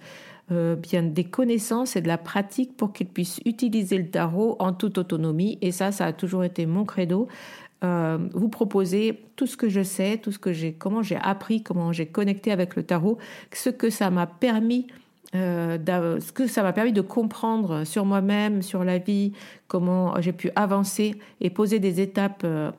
bien 0.50 1.04
des 1.04 1.22
connaissances 1.22 1.94
et 1.94 2.00
de 2.00 2.08
la 2.08 2.18
pratique 2.18 2.76
pour 2.76 2.92
qu'ils 2.92 3.06
puissent 3.06 3.38
utiliser 3.44 3.96
le 3.98 4.10
tarot 4.10 4.56
en 4.58 4.72
toute 4.72 4.98
autonomie. 4.98 5.58
Et 5.60 5.70
ça, 5.70 5.92
ça 5.92 6.06
a 6.06 6.12
toujours 6.12 6.42
été 6.42 6.66
mon 6.66 6.84
credo. 6.84 7.28
vous 7.82 8.48
proposer 8.48 9.22
tout 9.36 9.46
ce 9.46 9.56
que 9.56 9.68
je 9.68 9.84
sais, 9.84 10.18
tout 10.18 10.32
ce 10.32 10.40
que 10.40 10.52
j'ai, 10.52 10.72
comment 10.72 11.04
j'ai 11.04 11.18
appris, 11.22 11.62
comment 11.62 11.92
j'ai 11.92 12.06
connecté 12.06 12.50
avec 12.50 12.74
le 12.74 12.82
tarot, 12.82 13.18
ce 13.52 13.70
que 13.70 13.90
ça 13.90 14.10
m'a 14.10 14.26
permis 14.26 14.88
euh, 15.34 16.20
ce 16.20 16.32
que 16.32 16.46
ça 16.46 16.62
m'a 16.62 16.72
permis 16.72 16.92
de 16.92 17.00
comprendre 17.00 17.84
sur 17.84 18.04
moi-même, 18.04 18.62
sur 18.62 18.84
la 18.84 18.98
vie, 18.98 19.32
comment 19.68 20.20
j'ai 20.20 20.32
pu 20.32 20.50
avancer 20.56 21.18
et 21.40 21.50
poser 21.50 21.78
des 21.78 22.00
étapes 22.00 22.42
euh, 22.44 22.72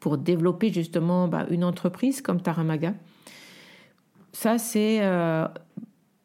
pour 0.00 0.16
développer 0.16 0.72
justement 0.72 1.28
bah, 1.28 1.46
une 1.50 1.64
entreprise 1.64 2.22
comme 2.22 2.40
Taramaga. 2.40 2.94
Ça, 4.32 4.58
c'est 4.58 5.02
euh, 5.02 5.46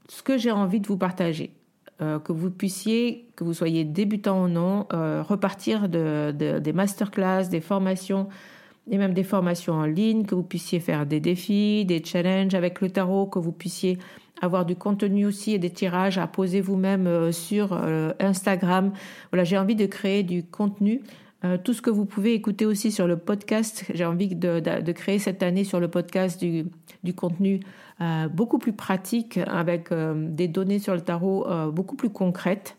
ce 0.08 0.24
que 0.24 0.38
j'ai 0.38 0.52
envie 0.52 0.80
de 0.80 0.88
vous 0.88 0.98
partager. 0.98 1.52
que 2.00 2.32
vous 2.32 2.50
puissiez, 2.50 3.30
que 3.36 3.44
vous 3.44 3.54
soyez 3.54 3.84
débutant 3.84 4.44
ou 4.44 4.48
non, 4.48 4.88
repartir 4.90 5.88
de, 5.88 6.32
des 6.32 6.74
masterclass, 6.74 7.48
des 7.50 7.62
formations 7.62 8.28
et 8.90 8.98
même 8.98 9.14
des 9.14 9.24
formations 9.24 9.74
en 9.74 9.86
ligne, 9.86 10.26
que 10.26 10.36
vous 10.36 10.44
puissiez 10.44 10.80
faire 10.80 11.06
des 11.06 11.20
défis, 11.20 11.86
des 11.86 12.04
challenges 12.04 12.56
avec 12.56 12.82
le 12.82 12.90
tarot, 12.90 13.28
que 13.28 13.40
vous 13.40 13.52
puissiez 13.52 14.00
avoir 14.42 14.66
du 14.66 14.76
contenu 14.76 15.26
aussi 15.26 15.54
et 15.54 15.60
des 15.60 15.70
tirages 15.70 16.18
à 16.18 16.28
poser 16.28 16.62
vous-même 16.62 17.08
euh, 17.08 17.32
sur 17.32 17.74
euh, 17.74 18.12
Instagram. 18.20 18.92
Voilà, 19.32 19.44
j'ai 19.44 19.58
envie 19.58 19.76
de 19.76 19.86
créer 19.86 20.24
du 20.24 20.44
contenu. 20.44 21.02
Euh, 21.44 21.58
tout 21.64 21.74
ce 21.74 21.82
que 21.82 21.90
vous 21.90 22.06
pouvez 22.06 22.34
écouter 22.34 22.66
aussi 22.66 22.92
sur 22.92 23.08
le 23.08 23.18
podcast, 23.18 23.86
j'ai 23.94 24.06
envie 24.06 24.36
de, 24.36 24.92
créer 24.92 25.20
cette 25.20 25.44
année 25.44 25.64
sur 25.64 25.80
le 25.80 25.88
podcast 25.88 26.44
du 26.44 27.14
contenu 27.16 27.62
beaucoup 28.34 28.58
plus 28.58 28.74
pratique 28.74 29.40
avec 29.46 29.90
des 29.94 30.48
données 30.48 30.80
sur 30.80 30.96
le 30.96 31.02
tarot 31.02 31.46
beaucoup 31.72 31.96
plus 31.96 32.10
concrètes. 32.10 32.76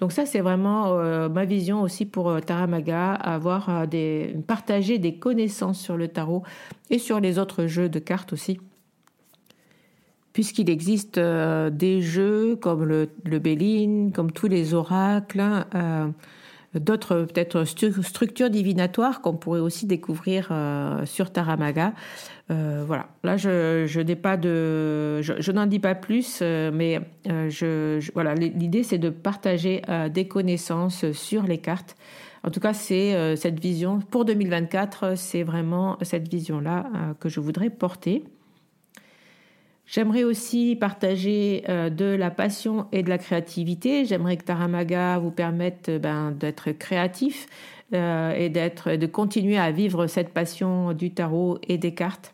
Donc 0.00 0.12
ça, 0.12 0.26
c'est 0.26 0.40
vraiment 0.40 0.96
ma 1.28 1.44
vision 1.44 1.82
aussi 1.82 2.04
pour 2.04 2.40
Taramaga, 2.40 3.12
avoir 3.14 3.86
des, 3.86 4.36
partager 4.46 4.98
des 4.98 5.14
connaissances 5.18 5.80
sur 5.80 5.96
le 5.96 6.08
tarot 6.08 6.42
et 6.90 6.98
sur 6.98 7.20
les 7.20 7.38
autres 7.38 7.66
jeux 7.66 7.88
de 7.88 8.00
cartes 8.00 8.32
aussi 8.32 8.58
puisqu'il 10.34 10.68
existe 10.68 11.16
euh, 11.16 11.70
des 11.70 12.02
jeux 12.02 12.56
comme 12.56 12.84
le, 12.84 13.08
le 13.24 13.38
Béline, 13.38 14.12
comme 14.12 14.32
tous 14.32 14.48
les 14.48 14.74
oracles, 14.74 15.64
euh, 15.74 16.08
d'autres 16.74 17.22
peut-être 17.22 17.64
structures 17.64 18.50
divinatoires 18.50 19.22
qu'on 19.22 19.34
pourrait 19.34 19.60
aussi 19.60 19.86
découvrir 19.86 20.48
euh, 20.50 21.06
sur 21.06 21.30
Taramaga. 21.32 21.94
Voilà, 22.48 23.08
là 23.22 23.36
je, 23.36 24.00
n'ai 24.00 24.16
pas 24.16 24.36
de, 24.36 25.22
je, 25.22 25.52
n'en 25.52 25.66
dis 25.66 25.78
pas 25.78 25.94
plus, 25.94 26.42
mais 26.42 27.00
je, 27.24 28.12
voilà, 28.12 28.34
l'idée 28.34 28.82
c'est 28.82 28.98
de 28.98 29.10
partager 29.10 29.82
des 30.12 30.28
connaissances 30.28 31.10
sur 31.12 31.44
les 31.44 31.58
cartes. 31.58 31.96
En 32.42 32.50
tout 32.50 32.60
cas, 32.60 32.74
c'est 32.74 33.36
cette 33.36 33.58
vision 33.58 34.00
pour 34.00 34.26
2024, 34.26 35.16
c'est 35.16 35.42
vraiment 35.42 35.96
cette 36.02 36.28
vision-là 36.28 36.86
que 37.18 37.30
je 37.30 37.40
voudrais 37.40 37.70
porter. 37.70 38.24
J'aimerais 39.86 40.24
aussi 40.24 40.76
partager 40.76 41.64
euh, 41.68 41.90
de 41.90 42.06
la 42.06 42.30
passion 42.30 42.86
et 42.92 43.02
de 43.02 43.10
la 43.10 43.18
créativité. 43.18 44.04
J'aimerais 44.06 44.36
que 44.36 44.44
Taramaga 44.44 45.18
vous 45.18 45.30
permette 45.30 45.88
euh, 45.90 45.98
ben, 45.98 46.30
d'être 46.30 46.72
créatif 46.72 47.46
euh, 47.92 48.32
et 48.34 48.48
d'être, 48.48 48.92
de 48.92 49.06
continuer 49.06 49.58
à 49.58 49.70
vivre 49.70 50.06
cette 50.06 50.30
passion 50.30 50.94
du 50.94 51.12
tarot 51.12 51.58
et 51.68 51.76
des 51.76 51.94
cartes. 51.94 52.33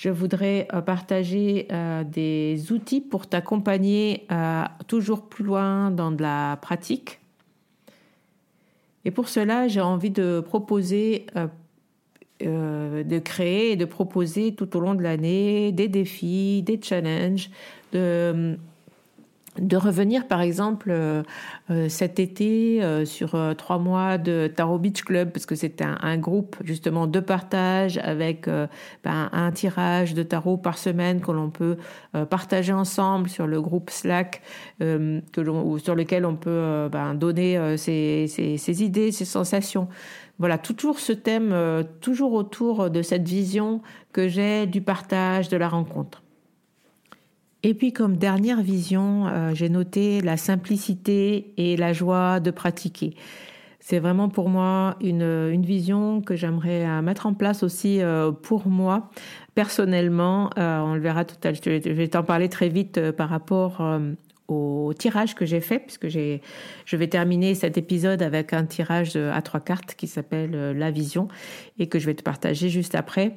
Je 0.00 0.10
voudrais 0.10 0.68
partager 0.86 1.66
des 2.06 2.70
outils 2.70 3.00
pour 3.00 3.26
t'accompagner 3.26 4.28
toujours 4.86 5.28
plus 5.28 5.42
loin 5.42 5.90
dans 5.90 6.12
de 6.12 6.22
la 6.22 6.56
pratique. 6.62 7.18
Et 9.04 9.10
pour 9.10 9.28
cela, 9.28 9.66
j'ai 9.66 9.80
envie 9.80 10.10
de 10.10 10.38
proposer 10.38 11.26
euh, 12.40 13.02
de 13.02 13.18
créer 13.18 13.72
et 13.72 13.76
de 13.76 13.84
proposer 13.84 14.54
tout 14.54 14.76
au 14.76 14.80
long 14.80 14.94
de 14.94 15.02
l'année 15.02 15.72
des 15.72 15.88
défis, 15.88 16.62
des 16.62 16.78
challenges, 16.80 17.50
de, 17.92 18.56
de 19.60 19.76
revenir 19.76 20.26
par 20.26 20.40
exemple 20.40 20.88
euh, 20.90 21.22
euh, 21.70 21.88
cet 21.88 22.18
été 22.18 22.82
euh, 22.82 23.04
sur 23.04 23.36
trois 23.56 23.78
mois 23.78 24.18
de 24.18 24.50
Tarot 24.54 24.78
Beach 24.78 25.02
Club 25.02 25.30
parce 25.30 25.46
que 25.46 25.54
c'est 25.54 25.82
un, 25.82 26.18
groupe 26.18 26.56
justement 26.64 27.06
de 27.06 27.20
partage 27.20 27.98
avec 27.98 28.48
ben, 28.48 29.28
un 29.32 29.52
tirage 29.52 30.14
de 30.14 30.22
tarot 30.22 30.56
par 30.56 30.78
semaine 30.78 31.20
que 31.20 31.30
l'on 31.30 31.50
peut 31.50 31.76
partager 32.28 32.72
ensemble 32.72 33.28
sur 33.28 33.46
le 33.46 33.60
groupe 33.60 33.90
Slack 33.90 34.42
que 34.80 35.22
sur 35.78 35.94
lequel 35.94 36.26
on 36.26 36.34
peut 36.34 36.88
ben, 36.90 37.14
donner 37.14 37.76
ses, 37.76 38.26
ses, 38.26 38.82
idées, 38.82 39.12
ses 39.12 39.24
sensations. 39.24 39.88
Voilà, 40.38 40.58
toujours 40.58 40.98
ce 40.98 41.12
thème, 41.12 41.54
toujours 42.00 42.32
autour 42.32 42.90
de 42.90 43.02
cette 43.02 43.28
vision 43.28 43.80
que 44.12 44.26
j'ai 44.26 44.66
du 44.66 44.80
partage, 44.80 45.48
de 45.48 45.56
la 45.56 45.68
rencontre. 45.68 46.22
Et 47.64 47.74
puis 47.74 47.92
comme 47.92 48.16
dernière 48.16 48.62
vision, 48.62 49.26
euh, 49.26 49.52
j'ai 49.52 49.68
noté 49.68 50.20
la 50.20 50.36
simplicité 50.36 51.52
et 51.56 51.76
la 51.76 51.92
joie 51.92 52.38
de 52.38 52.52
pratiquer. 52.52 53.14
C'est 53.80 53.98
vraiment 53.98 54.28
pour 54.28 54.48
moi 54.48 54.96
une, 55.00 55.22
une 55.22 55.64
vision 55.64 56.20
que 56.20 56.36
j'aimerais 56.36 56.86
euh, 56.86 57.02
mettre 57.02 57.26
en 57.26 57.34
place 57.34 57.62
aussi 57.62 58.00
euh, 58.00 58.30
pour 58.30 58.68
moi 58.68 59.10
personnellement. 59.54 60.50
on 60.56 60.94
le 60.94 61.00
verra 61.00 61.24
tout 61.24 61.36
à 61.42 61.50
l'heure. 61.50 61.60
Je 61.64 61.90
vais 61.90 62.08
t'en 62.08 62.22
parler 62.22 62.48
très 62.48 62.68
vite 62.68 63.10
par 63.10 63.28
rapport 63.28 63.82
au 64.46 64.92
tirage 64.96 65.34
que 65.34 65.44
j'ai 65.44 65.60
fait, 65.60 65.80
puisque 65.80 66.06
j'ai, 66.06 66.42
je 66.84 66.96
vais 66.96 67.08
terminer 67.08 67.56
cet 67.56 67.76
épisode 67.76 68.22
avec 68.22 68.52
un 68.52 68.66
tirage 68.66 69.16
à 69.16 69.42
trois 69.42 69.58
cartes 69.58 69.96
qui 69.96 70.06
s'appelle 70.06 70.52
La 70.78 70.92
Vision 70.92 71.26
et 71.80 71.88
que 71.88 71.98
je 71.98 72.06
vais 72.06 72.14
te 72.14 72.22
partager 72.22 72.68
juste 72.68 72.94
après. 72.94 73.36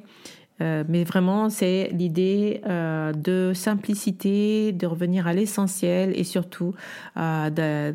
Euh, 0.60 0.84
mais 0.88 1.04
vraiment, 1.04 1.50
c'est 1.50 1.90
l'idée 1.92 2.60
euh, 2.66 3.12
de 3.12 3.52
simplicité, 3.54 4.72
de 4.72 4.86
revenir 4.86 5.26
à 5.26 5.32
l'essentiel 5.32 6.12
et 6.18 6.24
surtout 6.24 6.74
euh, 7.16 7.50
de, 7.50 7.94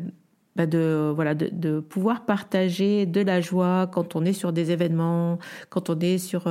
bah, 0.56 0.66
de, 0.66 1.12
voilà, 1.14 1.34
de, 1.34 1.80
pouvoir 1.80 2.24
partager 2.24 3.06
de 3.06 3.20
la 3.20 3.40
joie 3.40 3.88
quand 3.92 4.16
on 4.16 4.24
est 4.24 4.32
sur 4.32 4.52
des 4.52 4.70
événements, 4.70 5.38
quand 5.70 5.88
on 5.88 5.98
est 6.00 6.18
sur, 6.18 6.48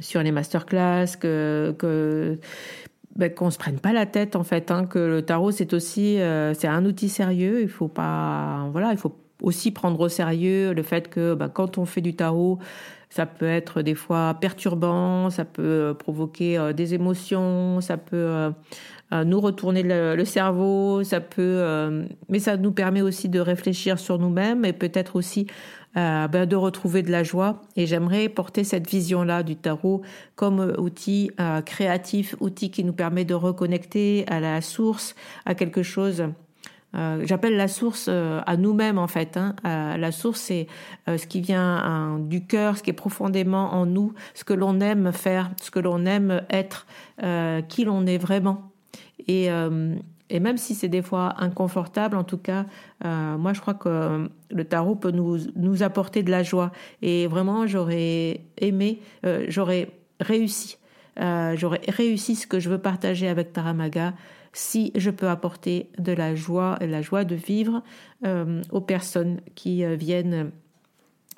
sur 0.00 0.22
les 0.22 0.32
masterclass, 0.32 1.16
que, 1.20 1.74
que 1.78 2.38
bah, 3.14 3.28
qu'on 3.28 3.50
se 3.50 3.58
prenne 3.58 3.78
pas 3.78 3.92
la 3.92 4.06
tête 4.06 4.36
en 4.36 4.44
fait, 4.44 4.70
hein, 4.70 4.86
que 4.86 4.98
le 4.98 5.22
tarot 5.22 5.50
c'est 5.50 5.74
aussi 5.74 6.18
c'est 6.54 6.68
un 6.68 6.84
outil 6.86 7.08
sérieux. 7.08 7.60
Il 7.60 7.68
faut 7.68 7.88
pas, 7.88 8.68
voilà, 8.72 8.92
il 8.92 8.98
faut 8.98 9.16
aussi 9.42 9.70
prendre 9.70 10.00
au 10.00 10.08
sérieux 10.08 10.72
le 10.72 10.82
fait 10.82 11.08
que 11.08 11.34
bah, 11.34 11.48
quand 11.52 11.78
on 11.78 11.84
fait 11.84 12.00
du 12.00 12.14
tarot, 12.14 12.58
ça 13.10 13.26
peut 13.26 13.48
être 13.48 13.82
des 13.82 13.96
fois 13.96 14.34
perturbant, 14.40 15.30
ça 15.30 15.44
peut 15.44 15.62
euh, 15.62 15.94
provoquer 15.94 16.56
euh, 16.56 16.72
des 16.72 16.94
émotions, 16.94 17.80
ça 17.80 17.96
peut 17.96 18.16
euh, 18.16 18.50
nous 19.24 19.40
retourner 19.40 19.82
le, 19.82 20.24
cerveau, 20.24 21.02
ça 21.02 21.20
peut, 21.20 22.04
mais 22.28 22.38
ça 22.38 22.56
nous 22.56 22.70
permet 22.70 23.02
aussi 23.02 23.28
de 23.28 23.40
réfléchir 23.40 23.98
sur 23.98 24.20
nous-mêmes 24.20 24.64
et 24.64 24.72
peut-être 24.72 25.16
aussi 25.16 25.48
ben, 25.96 26.46
de 26.46 26.54
retrouver 26.54 27.02
de 27.02 27.10
la 27.10 27.24
joie. 27.24 27.60
Et 27.74 27.86
j'aimerais 27.86 28.28
porter 28.28 28.62
cette 28.62 28.88
vision-là 28.88 29.42
du 29.42 29.56
tarot 29.56 30.02
comme 30.36 30.76
outil 30.78 31.32
créatif, 31.66 32.36
outil 32.38 32.70
qui 32.70 32.84
nous 32.84 32.92
permet 32.92 33.24
de 33.24 33.34
reconnecter 33.34 34.24
à 34.28 34.38
la 34.38 34.60
source, 34.60 35.16
à 35.44 35.56
quelque 35.56 35.82
chose 35.82 36.22
euh, 36.96 37.22
j'appelle 37.24 37.56
la 37.56 37.68
source 37.68 38.06
euh, 38.08 38.40
à 38.46 38.56
nous-mêmes 38.56 38.98
en 38.98 39.06
fait. 39.06 39.36
Hein. 39.36 39.54
Euh, 39.64 39.96
la 39.96 40.12
source 40.12 40.40
c'est 40.40 40.66
ce 41.06 41.26
qui 41.26 41.40
vient 41.40 41.76
hein, 41.76 42.18
du 42.18 42.46
cœur, 42.46 42.76
ce 42.76 42.82
qui 42.82 42.90
est 42.90 42.94
profondément 42.94 43.74
en 43.74 43.86
nous, 43.86 44.12
ce 44.34 44.44
que 44.44 44.52
l'on 44.52 44.80
aime 44.80 45.12
faire, 45.12 45.50
ce 45.60 45.70
que 45.70 45.78
l'on 45.78 46.04
aime 46.06 46.42
être, 46.50 46.86
qui 47.68 47.84
l'on 47.84 48.06
est 48.06 48.18
vraiment. 48.18 48.70
Et, 49.28 49.48
même 50.40 50.56
si 50.56 50.74
c'est 50.74 50.88
des 50.88 51.02
fois 51.02 51.34
inconfortable, 51.38 52.16
en 52.16 52.24
tout 52.24 52.38
cas, 52.38 52.66
moi 53.02 53.52
je 53.52 53.60
crois 53.60 53.74
que 53.74 54.30
le 54.50 54.64
tarot 54.64 54.94
peut 54.94 55.10
nous, 55.10 55.38
nous 55.56 55.82
apporter 55.82 56.22
de 56.22 56.30
la 56.30 56.42
joie. 56.42 56.70
Et 57.02 57.26
vraiment 57.26 57.66
j'aurais 57.66 58.42
aimé, 58.58 59.00
j'aurais 59.48 59.90
réussi, 60.20 60.78
j'aurais 61.16 61.80
réussi 61.88 62.36
ce 62.36 62.46
que 62.46 62.60
je 62.60 62.70
veux 62.70 62.78
partager 62.78 63.28
avec 63.28 63.52
Taramaga 63.52 64.14
si 64.52 64.92
je 64.96 65.10
peux 65.10 65.28
apporter 65.28 65.90
de 65.98 66.12
la 66.12 66.34
joie, 66.34 66.76
la 66.80 67.02
joie 67.02 67.24
de 67.24 67.34
vivre 67.34 67.82
euh, 68.26 68.62
aux 68.70 68.80
personnes 68.80 69.40
qui 69.54 69.84
euh, 69.84 69.94
viennent 69.94 70.50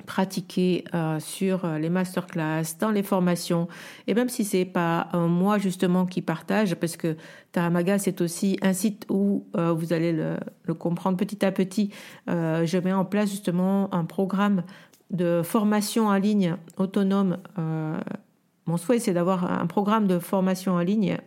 pratiquer 0.07 0.85
euh, 0.95 1.21
sur 1.21 1.67
les 1.67 1.91
masterclass, 1.91 2.65
dans 2.81 2.91
les 2.91 3.03
formations, 3.03 3.69
et 4.07 4.15
même 4.15 4.31
si 4.31 4.43
c'est 4.43 4.65
pas 4.65 5.09
moi 5.15 5.59
justement 5.59 6.07
qui 6.07 6.23
partage, 6.23 6.75
parce 6.77 6.97
que 6.97 7.15
Taramaga 7.53 7.99
c'est 7.99 8.23
aussi 8.23 8.59
un 8.63 8.73
site 8.73 9.05
où 9.11 9.47
vous 9.55 9.93
allez 9.93 10.13
le, 10.13 10.39
le, 10.65 10.75
comprendre 10.75 11.19
petit 11.19 11.45
à 11.45 11.53
petit. 11.53 11.91
je 12.27 12.79
mets 12.79 12.95
en 12.95 13.05
place 13.05 13.31
justement 13.31 13.95
un 13.95 14.07
programme 14.07 14.65
de 15.11 15.43
formation 15.45 16.07
en 16.07 16.17
ligne 16.17 16.57
autonome. 16.79 17.37
mon 18.67 18.77
souhait 18.79 18.99
c'est 18.99 19.13
d'avoir 19.13 19.61
un 19.61 19.67
programme 19.67 20.07
de 20.07 20.19
formation 20.19 20.73
en 20.73 20.81
ligne 20.81 21.19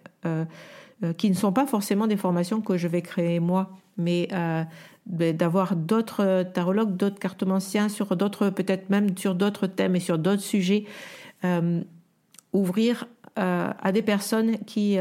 qui 1.13 1.29
ne 1.29 1.35
sont 1.35 1.51
pas 1.51 1.65
forcément 1.65 2.07
des 2.07 2.17
formations 2.17 2.61
que 2.61 2.77
je 2.77 2.87
vais 2.87 3.01
créer 3.01 3.39
moi, 3.39 3.69
mais 3.97 4.27
euh, 4.33 4.63
d'avoir 5.05 5.75
d'autres 5.75 6.43
tarologues, 6.53 6.95
d'autres 6.95 7.19
cartomanciens 7.19 7.89
sur 7.89 8.15
d'autres, 8.15 8.49
peut-être 8.49 8.89
même 8.89 9.17
sur 9.17 9.35
d'autres 9.35 9.67
thèmes 9.67 9.95
et 9.95 9.99
sur 9.99 10.17
d'autres 10.17 10.41
sujets, 10.41 10.85
euh, 11.43 11.81
ouvrir 12.53 13.07
à 13.37 13.91
des 13.91 14.01
personnes 14.01 14.59
qui 14.59 14.97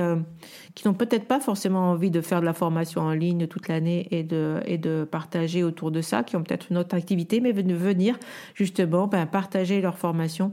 qui 0.74 0.88
n'ont 0.88 0.94
peut-être 0.94 1.26
pas 1.26 1.38
forcément 1.38 1.92
envie 1.92 2.10
de 2.10 2.20
faire 2.20 2.40
de 2.40 2.44
la 2.44 2.52
formation 2.52 3.02
en 3.02 3.12
ligne 3.12 3.46
toute 3.46 3.68
l'année 3.68 4.08
et 4.10 4.24
de 4.24 4.58
et 4.66 4.76
de 4.76 5.06
partager 5.08 5.62
autour 5.62 5.92
de 5.92 6.00
ça, 6.00 6.24
qui 6.24 6.34
ont 6.34 6.42
peut-être 6.42 6.66
une 6.72 6.78
autre 6.78 6.96
activité, 6.96 7.40
mais 7.40 7.52
de 7.52 7.74
venir 7.74 8.18
justement 8.54 9.06
ben, 9.06 9.26
partager 9.26 9.80
leur 9.80 9.98
formation 9.98 10.50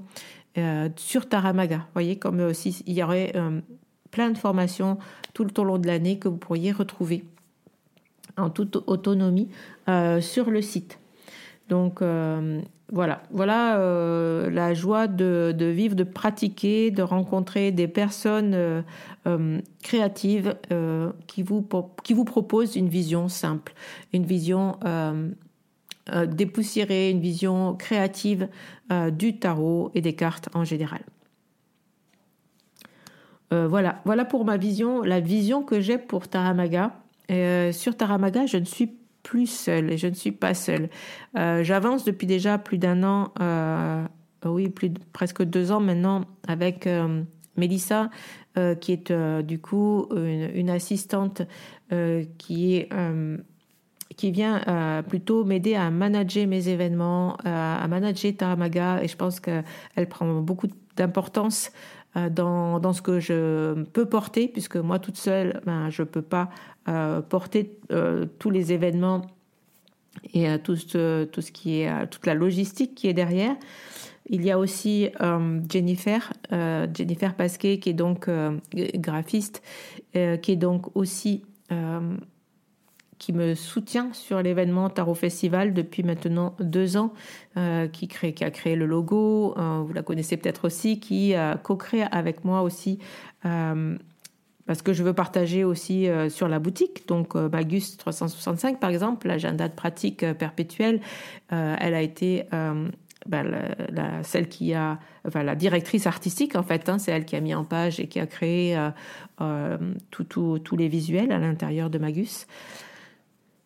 sur 0.96 1.28
Taramaga. 1.28 1.78
Vous 1.78 1.94
voyez, 1.96 2.20
comme 2.20 2.42
aussi 2.42 2.84
il 2.86 2.94
y 2.94 3.02
aurait 3.02 3.34
plein 4.12 4.30
de 4.30 4.38
formations 4.38 4.98
tout 5.34 5.44
le 5.44 5.64
long 5.64 5.78
de 5.78 5.88
l'année 5.88 6.20
que 6.20 6.28
vous 6.28 6.38
pourriez 6.38 6.72
retrouver 6.72 7.24
en 8.38 8.50
toute 8.50 8.78
autonomie 8.88 9.50
euh, 9.90 10.22
sur 10.22 10.50
le 10.50 10.62
site. 10.62 11.00
Donc 11.70 12.02
euh, 12.02 12.62
voilà, 12.92 13.24
voilà 13.32 13.78
euh, 13.78 14.50
la 14.50 14.74
joie 14.74 15.08
de, 15.08 15.56
vivre, 15.60 15.96
de 15.96 16.04
pratiquer, 16.04 16.92
de 16.92 17.02
rencontrer 17.02 17.72
des 17.72 17.88
personnes 17.88 18.84
créatives 19.82 20.56
qui, 21.28 21.44
vous, 21.44 21.66
qui 22.04 22.14
vous 22.14 22.26
proposent 22.26 22.76
une 22.76 22.90
vision 22.90 23.30
simple, 23.30 23.74
une 24.12 24.26
vision 24.26 24.78
dépoussiérée, 26.28 27.12
une 27.12 27.22
vision 27.22 27.76
créative 27.76 28.50
du 29.12 29.40
tarot 29.40 29.92
et 29.94 30.02
des 30.02 30.14
cartes 30.14 30.50
en 30.54 30.66
général. 30.66 31.02
Euh, 33.54 33.68
voilà, 33.68 34.02
voilà 34.06 34.26
pour 34.26 34.46
ma 34.46 34.58
vision, 34.58 35.02
la 35.02 35.20
vision 35.20 35.64
que 35.64 35.82
j'ai 35.82 35.98
pour 35.98 36.28
Taramaga. 36.28 36.94
Euh, 37.32 37.72
sur 37.72 37.96
Taramaga, 37.96 38.46
je 38.46 38.58
ne 38.58 38.66
suis 38.66 38.94
plus 39.24 39.48
seule 39.48 39.92
et 39.92 39.98
je 39.98 40.08
ne 40.08 40.14
suis 40.14 40.32
pas 40.32 40.54
seule. 40.54 40.90
Euh, 41.38 41.64
j'avance 41.64 42.06
depuis 42.06 42.28
déjà 42.28 42.58
plus 42.58 42.78
d'un 42.78 43.04
an, 43.04 43.32
oui, 44.46 44.74
presque 45.14 45.44
deux 45.44 45.72
ans 45.72 45.80
maintenant, 45.80 46.26
avec 46.48 46.90
Mélissa, 47.58 48.10
qui 48.80 48.92
est 48.92 49.14
du 49.44 49.60
coup 49.60 50.08
une, 50.16 50.70
assistante 50.70 51.44
qui 52.38 52.76
est 52.76 52.90
qui 54.18 54.32
vient 54.32 55.04
plutôt 55.08 55.46
m'aider 55.46 55.76
à 55.76 55.92
manager 55.92 56.48
mes 56.48 56.70
événements, 56.70 57.38
à 57.46 57.88
manager 57.88 58.36
Taramaga, 58.36 59.04
et 59.04 59.08
je 59.08 59.16
pense 59.16 59.40
qu'elle 59.40 60.10
prend 60.10 60.42
beaucoup 60.42 60.68
d'importance 60.98 61.72
dans, 62.16 62.80
dans, 62.80 62.94
ce 62.94 63.02
que 63.02 63.20
je 63.20 63.84
peux 63.94 64.06
porter, 64.06 64.48
puisque 64.48 64.76
moi 64.76 65.00
toute 65.00 65.18
seule, 65.18 65.62
ben, 65.66 65.90
je 65.90 66.02
ne 66.02 66.08
peux 66.08 66.22
pas 66.22 66.50
euh, 66.90 67.22
porter 67.22 67.78
euh, 67.92 68.26
tous 68.38 68.50
les 68.50 68.74
événements 68.74 69.22
et 70.34 70.60
tout, 70.60 70.76
ce, 70.76 71.24
tout 71.24 71.42
ce 71.42 71.54
qui 71.54 71.82
est 71.82 72.08
toute 72.08 72.26
la 72.26 72.34
logistique 72.34 72.96
qui 72.96 73.08
est 73.08 73.14
derrière. 73.14 73.56
Il 74.30 74.44
y 74.44 74.52
a 74.52 74.60
aussi 74.60 75.10
Jennifer, 75.70 76.34
Jennifer 76.52 77.34
Pasquet, 77.34 77.80
qui 77.80 77.90
est 77.90 77.94
donc 77.94 78.30
graphiste, 78.96 79.64
qui 80.14 80.52
est 80.52 80.58
donc 80.58 80.96
aussi 80.96 81.44
qui 83.22 83.34
me 83.34 83.54
soutient 83.54 84.12
sur 84.14 84.42
l'événement 84.42 84.90
Tarot 84.90 85.14
Festival 85.14 85.76
depuis 85.76 86.02
maintenant 86.02 86.56
deux 86.60 86.98
ans, 86.98 87.14
euh, 87.56 87.88
qui, 87.88 88.08
crée, 88.08 88.34
a 88.42 88.50
créé 88.50 88.76
le 88.76 88.88
logo, 88.88 89.54
euh, 89.60 89.84
vous 89.86 89.94
la 89.94 90.02
connaissez 90.02 90.38
peut-être 90.38 90.66
aussi, 90.66 91.00
qui 91.00 91.36
a 91.36 91.56
co-créé 91.58 92.06
avec 92.12 92.44
moi 92.44 92.64
aussi, 92.64 92.98
euh, 93.46 93.96
parce 94.66 94.82
que 94.82 94.92
je 94.92 95.04
veux 95.04 95.14
partager 95.14 95.64
aussi 95.64 96.08
sur 96.30 96.48
la 96.48 96.58
boutique, 96.58 97.08
donc 97.08 97.36
Magus 97.36 97.96
365 97.98 98.80
par 98.80 98.90
exemple, 98.90 99.28
l'agenda 99.28 99.68
de 99.68 99.74
pratique 99.74 100.26
perpétuel, 100.34 101.02
elle 101.50 101.94
a 101.94 102.02
été 102.02 102.46
ben, 103.28 103.44
la, 103.90 104.24
celle 104.24 104.48
qui 104.48 104.74
a, 104.74 104.98
enfin, 105.28 105.44
la 105.44 105.56
directrice 105.56 106.08
artistique 106.08 106.56
en 106.56 106.64
fait, 106.64 106.90
hein, 106.90 107.00
c'est 107.00 107.12
elle 107.12 107.26
qui 107.26 107.36
a 107.36 107.42
mis 107.42 107.54
en 107.54 107.66
page 107.66 108.00
et 108.00 108.08
qui 108.08 108.20
a 108.20 108.28
créé 108.28 108.80
tous 110.10 110.76
les 110.78 110.88
visuels 110.88 111.32
à 111.32 111.38
l'intérieur 111.38 111.90
de 111.90 111.98
Magus. 111.98 112.48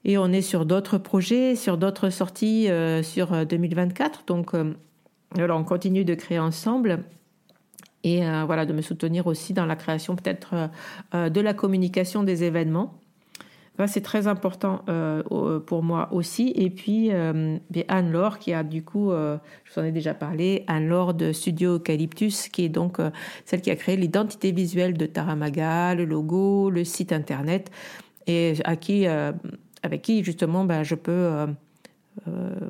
Et 0.05 0.17
on 0.17 0.31
est 0.31 0.41
sur 0.41 0.65
d'autres 0.65 0.97
projets, 0.97 1.55
sur 1.55 1.77
d'autres 1.77 2.09
sorties 2.09 2.69
sur 3.01 3.45
2024. 3.45 4.23
Donc, 4.27 4.51
alors 5.35 5.59
on 5.59 5.63
continue 5.63 6.05
de 6.05 6.13
créer 6.13 6.39
ensemble 6.39 7.03
et 8.03 8.19
voilà 8.45 8.67
de 8.67 8.73
me 8.73 8.81
soutenir 8.81 9.25
aussi 9.25 9.53
dans 9.53 9.65
la 9.65 9.75
création 9.75 10.15
peut-être 10.15 10.69
de 11.13 11.41
la 11.41 11.53
communication 11.55 12.21
des 12.21 12.43
événements 12.43 12.99
c'est 13.87 14.01
très 14.01 14.27
important 14.27 14.81
euh, 14.87 15.59
pour 15.59 15.83
moi 15.83 16.09
aussi. 16.11 16.53
Et 16.55 16.69
puis, 16.69 17.11
euh, 17.11 17.57
Anne-Laure, 17.87 18.39
qui 18.39 18.53
a 18.53 18.63
du 18.63 18.83
coup, 18.83 19.11
euh, 19.11 19.37
je 19.65 19.73
vous 19.73 19.81
en 19.81 19.83
ai 19.83 19.91
déjà 19.91 20.13
parlé, 20.13 20.63
Anne-Laure 20.67 21.13
de 21.13 21.33
Studio 21.33 21.75
Eucalyptus, 21.75 22.47
qui 22.47 22.65
est 22.65 22.69
donc 22.69 22.99
celle 23.43 23.61
qui 23.61 23.71
a 23.71 23.75
créé 23.75 23.97
l'identité 23.97 24.51
visuelle 24.51 24.97
de 24.97 25.05
Taramaga, 25.05 25.95
le 25.95 26.05
logo, 26.05 26.69
le 26.69 26.83
site 26.83 27.11
internet, 27.11 27.69
et 28.27 28.53
à 28.63 28.75
qui, 28.75 29.05
avec 29.85 30.01
qui 30.01 30.23
justement 30.23 30.65
ben, 30.65 30.83
je 30.83 30.95
peux 30.95 31.47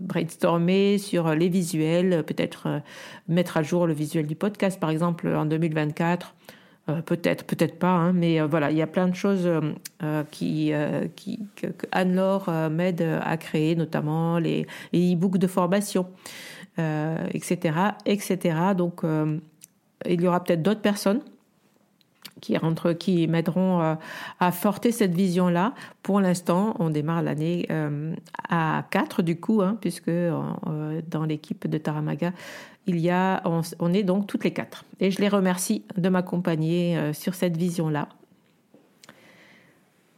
brainstormer 0.02 0.98
sur 0.98 1.34
les 1.34 1.50
visuels, 1.50 2.24
peut-être 2.24 2.82
mettre 3.28 3.58
à 3.58 3.64
jour 3.64 3.88
le 3.88 3.94
visuel 3.94 4.28
du 4.28 4.36
podcast, 4.36 4.80
par 4.80 4.90
exemple, 4.90 5.28
en 5.28 5.46
2024 5.46 6.36
euh, 6.88 7.02
peut-être, 7.02 7.46
peut-être 7.46 7.80
pas, 7.80 7.90
hein, 7.90 8.14
mais 8.14 8.40
euh, 8.40 8.46
voilà, 8.46 8.70
il 8.70 8.78
y 8.78 8.82
a 8.84 8.88
plein 8.88 9.08
de 9.08 9.16
choses 9.16 9.48
euh, 9.48 10.24
qui, 10.30 10.72
qui, 11.16 11.40
que, 11.56 11.68
Anne-Laure 11.92 12.50
m'aide 12.70 13.02
à 13.24 13.38
créer, 13.38 13.76
notamment 13.76 14.38
les, 14.38 14.68
e-books 14.94 15.40
de 15.40 15.48
formation, 15.48 16.08
etc., 16.78 17.78
etc. 18.06 18.58
Donc, 18.78 19.02
il 20.08 20.22
y 20.22 20.28
aura 20.28 20.44
peut-être 20.44 20.62
d'autres 20.62 20.82
personnes 20.82 21.22
qui 22.42 22.58
rentrent, 22.58 22.94
qui 22.94 23.28
m'aideront 23.28 23.98
à 24.40 24.52
porter 24.52 24.92
cette 24.92 25.14
vision-là. 25.14 25.74
Pour 26.04 26.20
l'instant, 26.20 26.76
on 26.80 26.90
démarre 26.90 27.22
l'année 27.22 27.68
à 28.50 28.86
4 28.92 29.22
du 29.22 29.40
coup, 29.40 29.62
hein, 29.62 29.78
puisque 29.80 30.12
dans 30.12 31.24
l'équipe 31.26 31.68
de 31.68 31.78
Taramaga, 31.78 32.34
il 32.88 33.00
y 33.00 33.10
a, 33.10 33.42
on, 33.80 33.94
est 33.94 34.04
donc 34.04 34.28
toutes 34.28 34.44
les 34.44 34.52
quatre. 34.52 34.86
Et 35.00 35.12
je 35.12 35.20
les 35.20 35.28
remercie 35.28 35.84
de 35.98 36.10
m'accompagner 36.10 36.98
euh, 36.98 37.14
sur 37.14 37.34
cette 37.34 37.58
vision-là. 37.58 38.10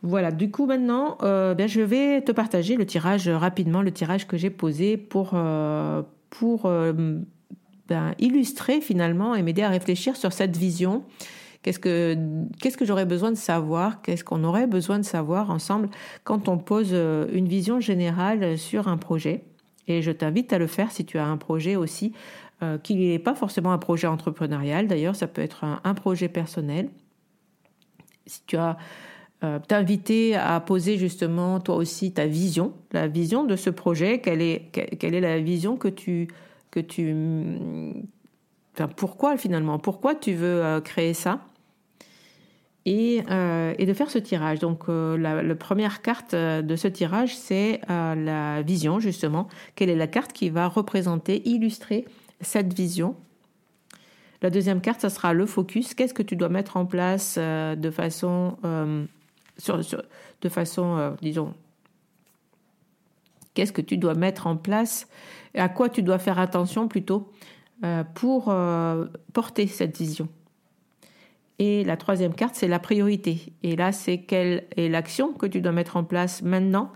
Voilà, 0.03 0.31
du 0.31 0.51
coup 0.51 0.65
maintenant, 0.65 1.17
euh, 1.23 1.53
ben, 1.53 1.67
je 1.67 1.81
vais 1.81 2.21
te 2.21 2.31
partager 2.31 2.75
le 2.75 2.85
tirage 2.85 3.27
rapidement, 3.29 3.81
le 3.81 3.91
tirage 3.91 4.27
que 4.27 4.37
j'ai 4.37 4.49
posé 4.49 4.95
pour, 4.95 5.31
euh, 5.33 6.03
pour 6.29 6.69
ben, 7.87 8.13
illustrer 8.19 8.79
finalement 8.79 9.33
et 9.33 9.41
m'aider 9.41 9.63
à 9.63 9.69
réfléchir 9.69 10.15
sur 10.15 10.33
cette 10.33 10.55
vision. 10.55 11.03
Qu'est-ce 11.61 11.79
que, 11.79 12.15
qu'est-ce 12.61 12.77
que 12.77 12.85
j'aurais 12.85 13.05
besoin 13.05 13.31
de 13.31 13.37
savoir? 13.37 14.01
Qu'est-ce 14.01 14.23
qu'on 14.23 14.43
aurait 14.43 14.67
besoin 14.67 14.99
de 14.99 15.05
savoir 15.05 15.49
ensemble 15.51 15.89
quand 16.23 16.47
on 16.47 16.57
pose 16.57 16.93
une 16.93 17.47
vision 17.47 17.79
générale 17.79 18.57
sur 18.57 18.87
un 18.87 18.97
projet? 18.97 19.43
Et 19.87 20.01
je 20.01 20.11
t'invite 20.11 20.53
à 20.53 20.59
le 20.59 20.67
faire 20.67 20.91
si 20.91 21.05
tu 21.05 21.17
as 21.17 21.25
un 21.25 21.37
projet 21.37 21.75
aussi 21.75 22.13
euh, 22.61 22.77
qui 22.77 22.95
n'est 22.95 23.19
pas 23.19 23.35
forcément 23.35 23.71
un 23.71 23.77
projet 23.77 24.07
entrepreneurial. 24.07 24.87
D'ailleurs, 24.87 25.15
ça 25.15 25.27
peut 25.27 25.41
être 25.41 25.63
un, 25.63 25.93
projet 25.93 26.27
personnel. 26.27 26.89
Si 28.25 28.41
tu 28.45 28.57
as 28.57 28.77
euh, 29.43 29.59
t'invité 29.59 30.35
à 30.35 30.59
poser 30.59 30.97
justement 30.97 31.59
toi 31.59 31.75
aussi 31.75 32.13
ta 32.13 32.25
vision, 32.25 32.73
la 32.91 33.07
vision 33.07 33.43
de 33.43 33.55
ce 33.55 33.69
projet, 33.69 34.21
quelle 34.21 34.41
est, 34.41 34.71
quelle 34.71 35.13
est 35.13 35.21
la 35.21 35.39
vision 35.39 35.77
que 35.77 35.87
tu... 35.87 36.27
Que 36.69 36.81
tu 36.81 37.15
enfin, 38.77 38.89
pourquoi 38.95 39.37
finalement? 39.37 39.79
Pourquoi 39.79 40.15
tu 40.15 40.33
veux 40.33 40.63
euh, 40.63 40.81
créer 40.81 41.13
ça? 41.13 41.41
Et, 42.85 43.21
euh, 43.29 43.73
et, 43.77 43.85
de 43.85 43.93
faire 43.93 44.09
ce 44.09 44.17
tirage. 44.17 44.59
Donc 44.59 44.87
la, 44.87 45.43
la, 45.43 45.55
première 45.55 46.01
carte 46.01 46.33
de 46.33 46.75
ce 46.77 46.87
tirage, 46.87 47.35
c'est 47.35 47.81
la 47.89 48.61
vision 48.61 49.01
justement. 49.01 49.49
Quelle 49.75 49.89
est 49.89 49.95
la 49.95 50.07
carte 50.07 50.31
qui 50.31 50.49
va 50.49 50.69
représenter, 50.69 51.41
illustrer 51.49 52.05
cette 52.39 52.73
vision? 52.73 53.17
La 54.41 54.49
deuxième 54.51 54.81
carte, 54.81 55.01
ça 55.01 55.09
sera 55.09 55.33
le 55.33 55.45
focus. 55.45 55.93
Qu'est-ce 55.93 56.13
que 56.13 56.21
tu 56.21 56.35
dois 56.35 56.49
mettre 56.49 56.77
en 56.77 56.85
place 56.85 57.35
euh, 57.39 57.75
de 57.75 57.89
façon, 57.89 58.57
euh, 58.63 59.05
de 60.41 60.49
façon, 60.49 60.97
euh, 60.97 61.11
disons, 61.21 61.53
qu'est-ce 63.53 63.71
que 63.71 63.81
tu 63.81 63.97
dois 63.97 64.13
mettre 64.13 64.45
en 64.45 64.55
place? 64.55 65.07
À 65.55 65.69
quoi 65.69 65.89
tu 65.89 66.03
dois 66.03 66.19
faire 66.19 66.37
attention 66.37 66.87
plutôt? 66.87 67.31
Pour 68.15 68.53
porter 69.33 69.67
cette 69.67 69.97
vision. 69.97 70.27
Et 71.59 71.83
la 71.83 71.97
troisième 71.97 72.33
carte, 72.33 72.55
c'est 72.55 72.67
la 72.67 72.79
priorité. 72.79 73.53
Et 73.63 73.75
là, 73.75 73.91
c'est 73.91 74.19
quelle 74.19 74.65
est 74.75 74.89
l'action 74.89 75.33
que 75.33 75.45
tu 75.45 75.61
dois 75.61 75.71
mettre 75.71 75.97
en 75.97 76.03
place 76.03 76.41
maintenant, 76.41 76.91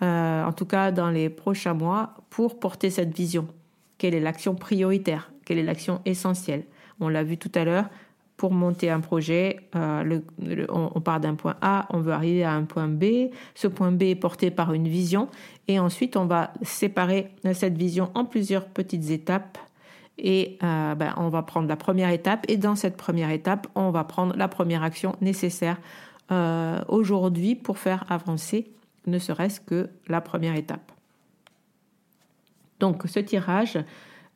en 0.00 0.52
tout 0.56 0.66
cas 0.66 0.90
dans 0.90 1.10
les 1.10 1.28
prochains 1.28 1.74
mois, 1.74 2.14
pour 2.30 2.58
porter 2.58 2.90
cette 2.90 3.14
vision. 3.16 3.46
Quelle 3.98 4.14
est 4.14 4.20
l'action 4.20 4.54
prioritaire? 4.54 5.32
Quelle 5.44 5.58
est 5.58 5.62
l'action 5.62 6.00
essentielle? 6.04 6.64
On 7.00 7.08
l'a 7.08 7.22
vu 7.22 7.36
tout 7.36 7.52
à 7.54 7.64
l'heure, 7.64 7.88
pour 8.42 8.50
monter 8.50 8.90
un 8.90 8.98
projet, 8.98 9.60
euh, 9.76 10.18
on, 10.68 11.00
part 11.00 11.20
d'un 11.20 11.36
point 11.36 11.54
A, 11.60 11.86
on 11.90 12.00
veut 12.00 12.10
arriver 12.12 12.42
à 12.42 12.52
un 12.54 12.64
point 12.64 12.88
B. 12.88 13.30
Ce 13.54 13.68
point 13.68 13.92
B 13.92 14.02
est 14.02 14.14
porté 14.16 14.50
par 14.50 14.72
une 14.72 14.88
vision 14.88 15.28
et 15.68 15.78
ensuite 15.78 16.16
on 16.16 16.26
va 16.26 16.52
séparer 16.62 17.30
cette 17.54 17.78
vision 17.78 18.10
en 18.14 18.24
plusieurs 18.24 18.66
petites 18.66 19.10
étapes 19.10 19.58
et 20.18 20.58
euh, 20.62 20.94
ben, 20.94 21.14
on 21.16 21.28
va 21.28 21.42
prendre 21.42 21.68
la 21.68 21.76
première 21.76 22.10
étape 22.10 22.44
et 22.48 22.56
dans 22.56 22.76
cette 22.76 22.96
première 22.96 23.30
étape, 23.30 23.66
on 23.74 23.90
va 23.90 24.04
prendre 24.04 24.36
la 24.36 24.48
première 24.48 24.82
action 24.82 25.16
nécessaire 25.20 25.78
euh, 26.30 26.80
aujourd'hui 26.88 27.54
pour 27.54 27.78
faire 27.78 28.04
avancer 28.10 28.70
ne 29.06 29.18
serait-ce 29.18 29.60
que 29.60 29.90
la 30.08 30.20
première 30.20 30.54
étape. 30.54 30.92
Donc 32.78 33.02
ce 33.06 33.18
tirage, 33.18 33.78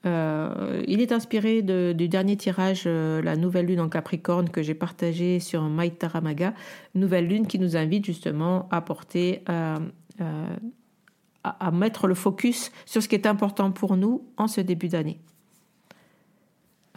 euh, 0.07 0.83
il 0.89 1.01
est 1.01 1.13
inspiré 1.13 1.63
du 1.63 2.09
dernier 2.09 2.37
tirage, 2.37 2.87
la 2.87 3.37
nouvelle 3.37 3.67
lune 3.67 3.81
en 3.81 3.89
Capricorne 3.89 4.49
que 4.49 4.63
j'ai 4.63 4.75
partagé 4.75 5.41
sur 5.41 5.63
Maitaramaga, 5.63 6.55
nouvelle 6.95 7.29
lune 7.29 7.47
qui 7.47 7.59
nous 7.59 7.77
invite 7.77 8.05
justement 8.05 8.69
à 8.73 8.81
porter, 8.81 9.43
à, 10.19 11.71
mettre 11.71 12.09
le 12.09 12.15
focus 12.15 12.73
sur 12.87 13.03
ce 13.03 13.09
qui 13.09 13.15
est 13.15 13.27
important 13.27 13.71
pour 13.71 13.97
nous 13.97 14.27
en 14.37 14.49
ce 14.49 14.61
début 14.61 14.89
d'année. 14.89 15.21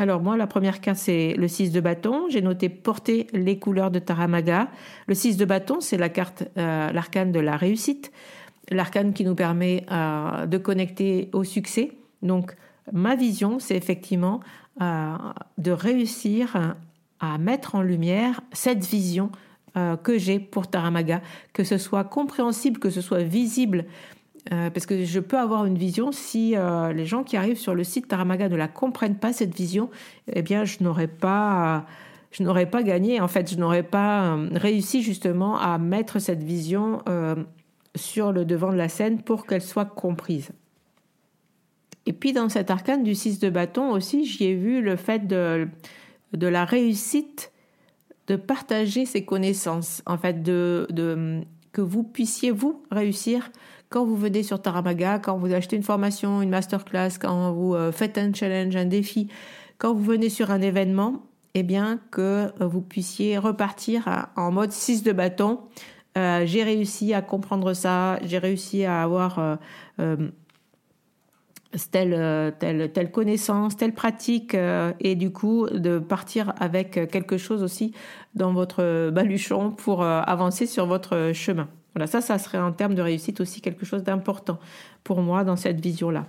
Alors 0.02 0.22
moi, 0.22 0.38
la 0.38 0.48
première 0.48 0.82
carte, 0.82 0.98
c'est 0.98 1.34
le 1.38 1.48
6 1.48 1.72
de 1.72 1.82
bâton. 1.82 2.28
J'ai 2.30 2.42
noté 2.42 2.70
porter 2.70 3.28
les 3.34 3.60
couleurs 3.60 3.92
de 3.92 4.00
Taramaga. 4.00 4.70
Le 5.08 5.14
6 5.14 5.38
de 5.38 5.46
bâton, 5.46 5.82
c'est 5.82 5.98
la 5.98 6.10
carte, 6.10 6.46
l'arcane 6.56 7.32
de 7.32 7.40
la 7.40 7.58
réussite 7.58 8.12
l'arcane 8.72 9.14
qui 9.14 9.24
nous 9.24 9.36
permet 9.36 9.86
euh, 9.92 10.46
de 10.46 10.58
connecter 10.58 11.30
au 11.34 11.44
succès. 11.44 11.92
Donc, 12.22 12.56
ma 12.92 13.16
vision, 13.16 13.60
c'est 13.60 13.76
effectivement 13.76 14.42
euh, 14.82 15.16
de 15.58 15.72
réussir 15.72 16.76
à 17.20 17.38
mettre 17.38 17.76
en 17.76 17.82
lumière 17.82 18.42
cette 18.54 18.86
vision 18.86 19.32
euh, 19.78 19.98
que 19.98 20.18
j'ai 20.18 20.40
pour 20.40 20.68
Taramaga, 20.68 21.22
que 21.54 21.64
ce 21.64 21.78
soit 21.78 22.04
compréhensible, 22.04 22.80
que 22.80 22.90
ce 22.90 23.02
soit 23.02 23.24
visible. 23.24 23.86
Parce 24.50 24.86
que 24.86 25.04
je 25.04 25.20
peux 25.20 25.38
avoir 25.38 25.66
une 25.66 25.78
vision, 25.78 26.12
si 26.12 26.56
les 26.94 27.06
gens 27.06 27.24
qui 27.24 27.38
arrivent 27.38 27.60
sur 27.60 27.76
le 27.76 27.84
site 27.84 28.08
Taramaga 28.08 28.50
ne 28.50 28.56
la 28.56 28.68
comprennent 28.68 29.18
pas, 29.18 29.34
cette 29.34 29.56
vision, 29.56 29.90
eh 30.34 30.42
bien, 30.42 30.66
je 30.66 30.78
n'aurais 30.82 31.08
pas 31.08 31.86
je 32.32 32.44
n'aurais 32.44 32.68
pas 32.68 32.84
gagné, 32.84 33.20
en 33.22 33.28
fait, 33.28 33.52
je 33.52 33.58
n'aurais 33.58 33.84
pas 33.84 34.38
réussi 34.54 35.02
justement 35.02 35.58
à 35.60 35.78
mettre 35.78 36.20
cette 36.20 36.44
vision 36.44 37.04
sur 37.96 38.32
le 38.32 38.46
devant 38.46 38.72
de 38.72 38.78
la 38.78 38.90
scène 38.90 39.22
pour 39.22 39.46
qu'elle 39.46 39.62
soit 39.62 39.86
comprise. 39.86 40.52
Et 42.06 42.14
puis 42.14 42.34
dans 42.34 42.50
cet 42.50 42.72
arcane 42.72 43.04
du 43.04 43.14
6 43.14 43.40
de 43.40 43.50
bâton 43.50 43.92
aussi, 43.92 44.26
j'y 44.26 44.46
ai 44.46 44.56
vu 44.56 44.82
le 44.82 44.96
fait 44.96 45.28
de, 45.28 45.68
de 46.34 46.48
la 46.48 46.66
réussite 46.66 47.52
de 48.28 48.36
partager 48.36 49.06
ses 49.06 49.26
connaissances, 49.26 50.02
en 50.06 50.18
fait, 50.18 50.42
de, 50.44 50.88
de, 50.92 51.42
que 51.72 51.82
vous 51.82 52.04
puissiez, 52.04 52.52
vous, 52.52 52.84
réussir 52.92 53.52
quand 53.90 54.06
vous 54.06 54.16
venez 54.16 54.44
sur 54.44 54.62
Taramaga, 54.62 55.20
quand 55.20 55.38
vous 55.38 55.54
achetez 55.54 55.76
une 55.76 55.84
formation, 55.84 56.42
une 56.42 56.50
masterclass, 56.50 57.18
quand 57.20 57.52
vous 57.52 57.76
euh, 57.76 57.92
faites 57.92 58.18
un 58.18 58.34
challenge, 58.34 58.76
un 58.76 58.86
défi, 58.86 59.30
quand 59.78 59.94
vous 59.94 60.04
venez 60.04 60.30
sur 60.30 60.52
un 60.52 60.62
événement, 60.62 61.24
eh 61.56 61.64
bien, 61.64 62.00
que 62.12 62.52
vous 62.64 62.82
puissiez 62.82 63.38
repartir 63.38 64.28
en 64.36 64.52
mode 64.52 64.72
6 64.72 65.04
de 65.04 65.12
bâton 65.12 65.60
euh, 66.18 66.46
j'ai 66.46 66.64
réussi 66.64 67.14
à 67.14 67.22
comprendre 67.22 67.74
ça, 67.74 68.20
j'ai 68.24 68.40
réussi 68.40 68.84
à 68.84 69.04
avoir 69.04 69.40
euh, 69.40 69.56
euh, 70.00 70.30
telle, 71.92 72.56
telle, 72.60 72.92
telle 72.92 73.12
connaissance, 73.12 73.78
telle 73.78 73.94
pratique, 73.94 74.56
et 75.00 75.16
du 75.16 75.32
coup 75.32 75.68
de 75.70 76.00
partir 76.00 76.54
avec 76.60 76.94
quelque 77.12 77.38
chose 77.38 77.62
aussi 77.62 77.94
dans 78.34 78.54
votre 78.54 79.12
baluchon 79.12 79.72
pour 79.72 80.04
avancer 80.04 80.66
sur 80.66 80.88
votre 80.88 81.32
chemin. 81.34 81.70
Voilà, 81.96 82.08
ça, 82.08 82.22
ça 82.22 82.38
serait 82.38 82.60
en 82.60 82.72
termes 82.72 82.96
de 82.96 83.02
réussite 83.02 83.42
aussi 83.42 83.62
quelque 83.62 83.86
chose 83.86 84.04
d'important 84.04 84.60
pour 85.04 85.22
moi 85.22 85.44
dans 85.44 85.56
cette 85.56 85.80
vision-là. 85.82 86.26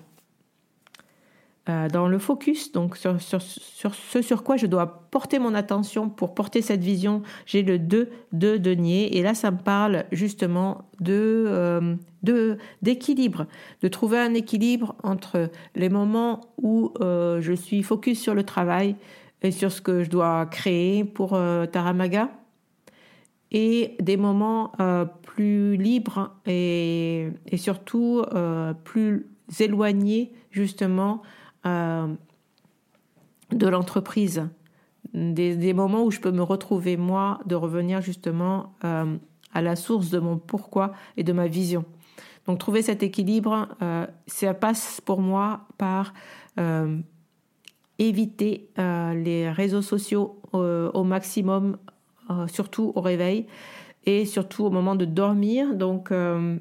dans 1.92 2.08
le 2.08 2.18
focus, 2.18 2.72
donc 2.72 2.96
sur, 2.96 3.20
sur, 3.20 3.40
ce 3.42 4.22
sur 4.22 4.42
quoi 4.42 4.56
je 4.56 4.66
dois 4.66 5.08
porter 5.10 5.38
mon 5.38 5.54
attention 5.54 6.08
pour 6.08 6.34
porter 6.34 6.62
cette 6.62 6.82
vision, 6.82 7.22
j'ai 7.46 7.62
le 7.62 7.78
2 7.78 8.10
de 8.32 8.56
denier. 8.56 9.16
Et 9.16 9.22
là, 9.22 9.34
ça 9.34 9.50
me 9.50 9.58
parle 9.58 10.04
justement 10.10 10.88
de, 10.98 11.96
de 12.24 12.58
d'équilibre, 12.82 13.46
de 13.82 13.88
trouver 13.88 14.18
un 14.18 14.34
équilibre 14.34 14.96
entre 15.04 15.50
les 15.76 15.90
moments 15.90 16.40
où 16.60 16.92
je 17.00 17.52
suis 17.54 17.82
focus 17.82 18.20
sur 18.20 18.34
le 18.34 18.42
travail 18.42 18.96
et 19.42 19.52
sur 19.52 19.70
ce 19.70 19.80
que 19.80 20.02
je 20.02 20.10
dois 20.10 20.46
créer 20.46 21.04
pour 21.04 21.38
Taramaga 21.70 22.30
et 23.52 23.96
des 24.00 24.16
moments 24.16 24.72
euh, 24.80 25.04
plus 25.34 25.76
libres 25.76 26.34
et, 26.44 27.30
surtout 27.56 28.24
euh, 28.34 28.74
plus 28.74 29.26
éloignés 29.60 30.32
justement 30.50 31.22
euh, 31.66 32.08
de 33.52 33.68
l'entreprise. 33.68 34.48
Des, 35.14 35.72
moments 35.72 36.04
où 36.04 36.10
je 36.10 36.20
peux 36.20 36.32
me 36.32 36.42
retrouver 36.42 36.96
moi, 36.96 37.40
de 37.46 37.54
revenir 37.54 38.00
justement 38.00 38.74
à 38.82 39.60
la 39.60 39.74
source 39.74 40.10
de 40.10 40.20
mon 40.20 40.38
pourquoi 40.38 40.92
et 41.16 41.24
de 41.24 41.32
ma 41.32 41.48
vision. 41.48 41.84
Donc 42.46 42.60
trouver 42.60 42.82
cet 42.82 43.02
équilibre, 43.02 43.66
ça 44.28 44.54
passe 44.54 45.00
pour 45.00 45.20
moi 45.20 45.62
par 45.78 46.14
éviter 47.98 48.68
les 48.76 49.50
réseaux 49.50 49.82
sociaux 49.82 50.40
au 50.52 51.02
maximum 51.02 51.76
euh, 52.30 52.46
surtout 52.46 52.92
au 52.94 53.00
réveil 53.00 53.46
et 54.04 54.24
surtout 54.24 54.64
au 54.64 54.70
moment 54.70 54.94
de 54.94 55.04
dormir. 55.04 55.74
Donc, 55.74 56.10
euh, 56.12 56.56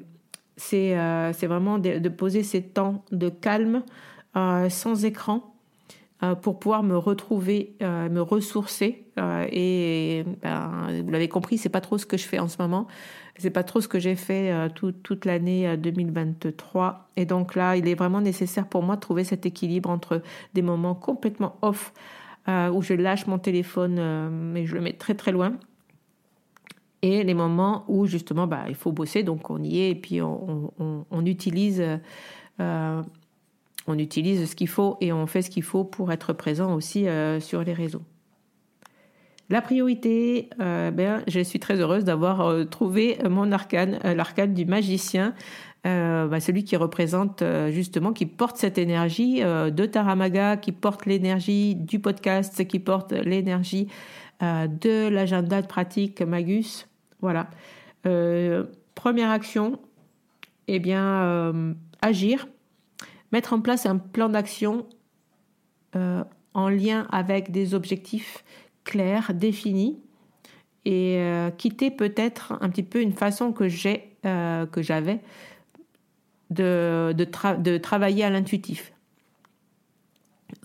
euh, 0.72 1.32
c'est 1.32 1.46
vraiment 1.46 1.78
de, 1.78 2.08
poser 2.08 2.42
ces 2.42 2.62
temps 2.62 3.04
de 3.12 3.28
calme 3.28 3.82
sans 4.34 5.04
écran 5.04 5.54
pour 6.42 6.58
pouvoir 6.58 6.82
me 6.82 6.96
retrouver, 6.96 7.74
me 7.80 8.20
ressourcer. 8.20 9.06
et 9.50 10.24
ben, 10.42 11.02
vous 11.02 11.10
l'avez 11.10 11.28
compris, 11.28 11.56
c'est 11.56 11.70
pas 11.70 11.80
trop 11.80 11.98
ce 11.98 12.06
que 12.06 12.16
je 12.16 12.24
fais 12.24 12.38
en 12.38 12.46
ce 12.46 12.58
moment. 12.60 12.86
C'est 13.38 13.50
pas 13.50 13.64
trop 13.64 13.80
ce 13.80 13.88
que 13.88 13.98
j'ai 13.98 14.16
fait 14.16 14.52
toute 14.74 15.24
l'année 15.24 15.76
2023. 15.78 17.08
Et 17.16 17.24
donc 17.24 17.54
là, 17.54 17.74
il 17.76 17.88
est 17.88 17.94
vraiment 17.94 18.20
nécessaire 18.20 18.66
pour 18.66 18.82
moi 18.82 18.96
de 18.96 19.00
trouver 19.00 19.24
cet 19.24 19.46
équilibre 19.46 19.88
entre 19.88 20.22
des 20.52 20.62
moments 20.62 20.94
complètement 20.94 21.56
off 21.62 21.92
euh, 22.48 22.70
où 22.70 22.80
je 22.80 22.94
lâche 22.94 23.26
mon 23.26 23.38
téléphone, 23.38 23.96
euh, 23.98 24.30
mais 24.30 24.64
je 24.64 24.74
le 24.74 24.80
mets 24.80 24.94
très 24.94 25.14
très 25.14 25.30
loin. 25.30 25.52
Et 27.02 27.22
les 27.22 27.34
moments 27.34 27.84
où 27.88 28.06
justement, 28.06 28.46
bah, 28.46 28.64
il 28.68 28.74
faut 28.74 28.92
bosser, 28.92 29.22
donc 29.22 29.50
on 29.50 29.62
y 29.62 29.80
est, 29.80 29.90
et 29.90 29.94
puis 29.94 30.20
on, 30.20 31.24
utilise, 31.24 31.82
euh, 32.60 33.02
on 33.86 33.98
utilise 33.98 34.50
ce 34.50 34.54
qu'il 34.54 34.68
faut 34.68 34.98
et 35.00 35.12
on 35.12 35.26
fait 35.26 35.42
ce 35.42 35.50
qu'il 35.50 35.62
faut 35.62 35.84
pour 35.84 36.12
être 36.12 36.32
présent 36.32 36.74
aussi 36.74 37.06
sur 37.40 37.64
les 37.64 37.72
réseaux. 37.72 38.02
La 39.48 39.62
priorité, 39.62 40.50
ben, 40.58 41.24
je 41.26 41.40
suis 41.40 41.58
très 41.58 41.80
heureuse 41.80 42.04
d'avoir 42.04 42.68
trouvé 42.68 43.18
mon 43.28 43.50
arcane, 43.50 43.98
l'arcane 44.04 44.52
du 44.52 44.66
magicien, 44.66 45.34
euh, 45.86 46.26
bah, 46.28 46.40
celui 46.40 46.64
qui 46.64 46.76
représente 46.76 47.40
euh, 47.40 47.70
justement, 47.70 48.12
qui 48.12 48.26
porte 48.26 48.58
cette 48.58 48.76
énergie 48.76 49.42
euh, 49.42 49.70
de 49.70 49.86
Taramaga, 49.86 50.58
qui 50.58 50.72
porte 50.72 51.06
l'énergie 51.06 51.74
du 51.74 52.00
podcast, 52.00 52.66
qui 52.66 52.78
porte 52.78 53.12
l'énergie 53.12 53.88
de 54.42 55.08
l'agenda 55.08 55.60
de 55.60 55.66
pratique 55.66 56.22
Magus. 56.22 56.88
Voilà. 57.20 57.50
première 58.94 59.30
action, 59.30 59.78
eh 60.68 60.78
bien, 60.78 61.74
agir, 62.02 62.48
mettre 63.32 63.52
en 63.52 63.60
place 63.60 63.86
un 63.86 63.98
plan 63.98 64.28
d'action 64.28 64.86
en 65.94 66.68
lien 66.68 67.06
avec 67.10 67.50
des 67.50 67.74
objectifs 67.74 68.44
clairs, 68.84 69.34
définis, 69.34 70.00
et 70.84 71.22
quitter 71.58 71.90
peut-être 71.90 72.56
un 72.60 72.70
petit 72.70 72.82
peu 72.82 73.00
une 73.00 73.12
façon 73.12 73.52
que 73.52 73.68
j'avais 73.68 75.20
de, 76.50 77.78
travailler 77.78 78.24
à 78.24 78.30
l'intuitif. 78.30 78.92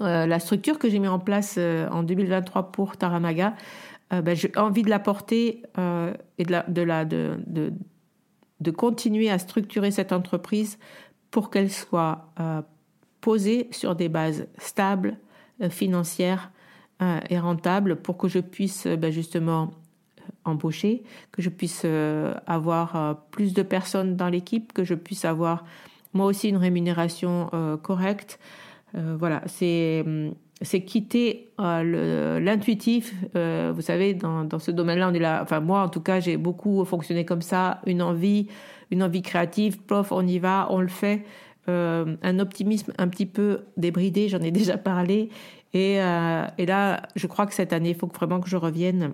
Euh, 0.01 0.25
la 0.25 0.39
structure 0.39 0.79
que 0.79 0.89
j'ai 0.89 0.99
mis 0.99 1.07
en 1.07 1.19
place 1.19 1.55
euh, 1.57 1.87
en 1.89 2.03
2023 2.03 2.71
pour 2.71 2.97
Taramaga, 2.97 3.53
euh, 4.13 4.21
ben, 4.21 4.35
j'ai 4.35 4.51
envie 4.57 4.83
de 4.83 4.89
la 4.89 4.99
porter 4.99 5.63
et 6.37 6.43
de, 6.43 6.71
de, 6.71 7.37
de, 7.47 7.73
de, 8.59 8.71
continuer 8.71 9.29
à 9.29 9.39
structurer 9.39 9.91
cette 9.91 10.11
entreprise 10.11 10.77
pour 11.31 11.49
qu'elle 11.49 11.71
soit 11.71 12.29
posée 13.21 13.67
sur 13.71 13.95
des 13.95 14.09
bases 14.09 14.47
stables, 14.57 15.17
financières 15.69 16.51
et 17.29 17.39
rentables, 17.39 17.95
pour 17.95 18.17
que 18.17 18.27
je 18.27 18.39
puisse 18.39 18.87
ben, 18.87 19.11
justement 19.11 19.71
embaucher, 20.45 21.03
que 21.31 21.41
je 21.41 21.49
puisse 21.49 21.81
euh, 21.85 22.33
avoir 22.47 22.95
euh, 22.95 23.13
plus 23.31 23.53
de 23.53 23.63
personnes 23.63 24.15
dans 24.15 24.29
l'équipe, 24.29 24.73
que 24.73 24.83
je 24.83 24.93
puisse 24.93 25.25
avoir 25.25 25.65
moi 26.13 26.27
aussi 26.27 26.49
une 26.49 26.57
rémunération 26.57 27.49
euh, 27.53 27.77
correcte. 27.77 28.39
voilà, 28.93 29.41
c'est 29.45 30.03
hum, 30.05 30.33
c'est 30.61 30.81
quitter 30.81 31.51
l'intuitif. 31.59 33.13
vous 33.33 33.81
savez, 33.81 34.13
dans, 34.13 34.59
ce 34.59 34.71
domaine-là, 34.71 35.09
on 35.09 35.13
est 35.13 35.19
là. 35.19 35.41
Enfin, 35.43 35.59
moi, 35.59 35.81
en 35.81 35.89
tout 35.89 36.01
cas, 36.01 36.19
j'ai 36.19 36.37
beaucoup 36.37 36.83
fonctionné 36.85 37.25
comme 37.25 37.41
ça. 37.41 37.81
Une 37.85 38.01
envie, 38.01 38.47
une 38.89 39.03
envie 39.03 39.21
créative. 39.21 39.81
Prof, 39.81 40.11
on 40.11 40.25
y 40.25 40.39
va, 40.39 40.67
on 40.69 40.79
le 40.79 40.87
fait. 40.87 41.25
un 41.67 42.39
optimisme 42.39 42.93
un 42.97 43.09
petit 43.09 43.25
peu 43.25 43.61
débridé. 43.75 44.29
J'en 44.29 44.39
ai 44.39 44.51
déjà 44.61 44.77
parlé. 44.77 45.29
Et, 45.73 45.97
là, 45.97 47.01
je 47.15 47.27
crois 47.27 47.45
que 47.45 47.53
cette 47.53 47.73
année, 47.73 47.89
il 47.89 47.95
faut 47.95 48.07
vraiment 48.07 48.39
que 48.39 48.49
je 48.49 48.57
revienne 48.57 49.13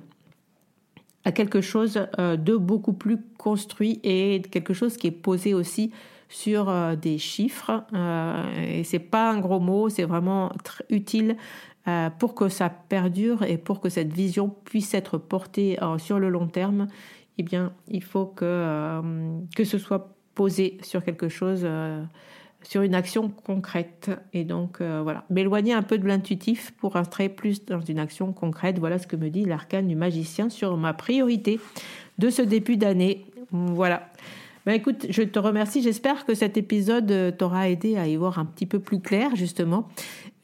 à 1.24 1.32
quelque 1.32 1.62
chose 1.62 2.08
euh, 2.20 2.36
de 2.36 2.56
beaucoup 2.56 2.94
plus 2.94 3.18
construit 3.38 4.00
et 4.04 4.42
quelque 4.52 4.74
chose 4.74 4.98
qui 4.98 5.08
est 5.08 5.12
posé 5.12 5.54
aussi 5.54 5.92
sur 6.32 6.70
euh, 6.70 6.96
des 6.96 7.18
chiffres. 7.18 7.84
Euh, 7.94 8.80
et 8.80 8.84
c'est 8.84 9.00
pas 9.00 9.32
un 9.32 9.40
gros 9.40 9.60
mot, 9.60 9.90
c'est 9.90 10.04
vraiment 10.04 10.52
utile 10.90 11.38
pour 12.20 12.36
que 12.36 12.48
ça 12.48 12.70
perdure 12.70 13.42
et 13.42 13.58
pour 13.58 13.80
que 13.80 13.90
cette 13.90 14.14
vision 14.14 14.50
puisse 14.66 14.94
être 14.94 15.18
portée 15.18 15.80
sur 15.98 16.20
le 16.20 16.30
long 16.30 16.46
terme. 16.46 16.88
Eh 17.40 17.44
bien, 17.44 17.74
il 17.88 18.04
faut 18.04 18.28
que 18.28 19.02
ce 19.64 19.78
soit 19.80 20.16
posé 20.36 20.78
sur 20.84 21.04
quelque 21.04 21.28
chose 21.28 21.66
sur 22.64 22.82
une 22.82 22.96
action 22.96 23.30
concrète. 23.30 24.12
Et 24.34 24.44
donc, 24.44 24.82
euh, 24.82 25.02
voilà, 25.04 25.24
m'éloigner 25.30 25.74
un 25.74 25.82
peu 25.82 25.98
de 25.98 26.08
l'intuitif 26.08 26.72
pour 26.72 26.96
entrer 26.96 27.30
plus 27.30 27.66
dans 27.66 27.82
une 27.82 28.00
action 28.00 28.34
concrète. 28.34 28.80
Voilà 28.80 29.00
ce 29.00 29.08
que 29.08 29.16
me 29.16 29.30
dit 29.30 29.46
l'arcane 29.46 29.88
du 29.88 29.96
magicien 29.96 30.50
sur 30.50 30.78
ma 30.78 30.94
priorité 30.94 31.60
de 32.18 32.30
ce 32.30 32.42
début 32.42 32.78
d'année. 32.78 33.26
Voilà. 33.52 34.10
Ben 34.66 34.74
écoute, 34.74 35.08
je 35.10 35.24
te 35.24 35.40
remercie. 35.40 35.82
J'espère 35.82 36.26
que 36.26 36.36
cet 36.36 36.56
épisode 36.56 37.12
euh, 37.12 37.32
t'aura 37.32 37.70
aidé 37.70 37.98
à 37.98 38.08
y 38.08 38.16
voir 38.16 38.38
un 38.38 38.46
petit 38.46 38.68
peu 38.68 38.80
plus 38.80 39.00
clair, 39.00 39.36
justement, 39.36 39.88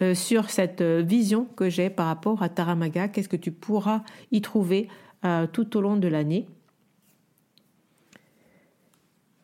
euh, 0.01 0.15
sur 0.15 0.49
cette 0.49 0.81
vision 0.81 1.45
que 1.55 1.69
j'ai 1.69 1.89
par 1.89 2.07
rapport 2.07 2.41
à 2.41 2.49
Taramaga. 2.49 3.09
Qu'est-ce 3.09 3.29
que 3.29 3.35
tu 3.35 3.51
pourras 3.51 4.01
y 4.31 4.41
trouver 4.41 4.87
tout 5.51 5.75
au 5.75 5.81
long 5.81 5.97
de 5.97 6.07
l'année? 6.07 6.47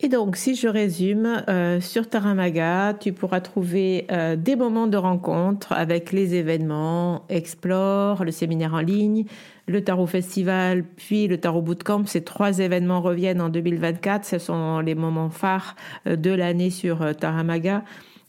Et 0.03 0.09
donc, 0.09 0.35
si 0.35 0.55
je 0.55 0.67
résume, 0.67 1.43
euh, 1.47 1.79
sur 1.79 2.09
Taramaga, 2.09 2.93
tu 2.99 3.13
pourras 3.13 3.39
trouver 3.39 4.05
euh, 4.11 4.35
des 4.35 4.57
moments 4.57 4.87
de 4.87 4.97
rencontre 4.97 5.71
avec 5.71 6.11
les 6.11 6.35
événements 6.35 7.25
Explore, 7.29 8.25
le 8.25 8.31
séminaire 8.31 8.73
en 8.73 8.81
ligne, 8.81 9.23
le 9.67 9.81
Tarot 9.81 10.05
Festival, 10.05 10.83
puis 10.83 11.27
le 11.27 11.37
Tarot 11.37 11.61
Bootcamp. 11.61 12.05
Ces 12.05 12.21
trois 12.21 12.59
événements 12.59 12.99
reviennent 12.99 13.39
en 13.39 13.47
2024. 13.47 14.25
Ce 14.25 14.39
sont 14.39 14.79
les 14.79 14.95
moments 14.95 15.29
phares 15.29 15.77
euh, 16.05 16.17
de 16.17 16.31
l'année 16.31 16.69
sur 16.69 17.15
Taramaga 17.15 17.83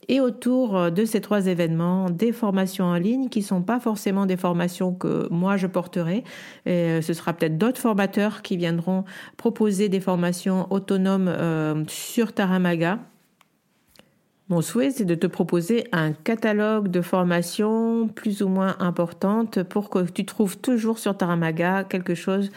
et 0.09 0.21
autour 0.21 0.77
euh, 0.77 0.91
de 0.91 1.05
ces 1.05 1.21
trois 1.21 1.47
événements, 1.47 2.11
des 2.11 2.33
formations 2.33 2.87
en 2.87 2.97
ligne 2.97 3.29
qui 3.29 3.43
sont 3.43 3.63
pas 3.63 3.81
forcément 3.81 4.27
des 4.27 4.37
formations 4.37 4.95
que 4.95 5.29
moi 5.31 5.57
je 5.57 5.67
porterai. 5.67 6.25
Euh, 6.67 7.01
ce 7.03 7.13
sera 7.13 7.33
peut-être 7.33 7.59
d'autres 7.59 7.81
formateurs 7.81 8.43
qui 8.43 8.57
viendront 8.57 9.05
proposer 9.37 9.89
des 9.89 10.01
formations 10.01 10.67
autonomes 10.73 11.29
euh, 11.29 11.85
sur 11.89 12.33
Taramaga. 12.33 12.99
Mon 14.51 14.61
souhait, 14.61 14.91
c'est 14.91 15.07
de 15.07 15.15
te 15.15 15.27
proposer 15.27 15.85
un 15.93 16.13
catalogue 16.13 16.89
de 16.89 17.01
formations 17.01 18.09
plus 18.09 18.43
ou 18.43 18.49
moins 18.49 18.77
importantes 18.79 19.63
pour 19.63 19.89
que 19.89 20.01
tu 20.01 20.27
trouves 20.27 20.59
toujours 20.59 20.99
sur 20.99 21.17
Taramaga 21.17 21.83
quelque 21.85 22.15
chose 22.15 22.51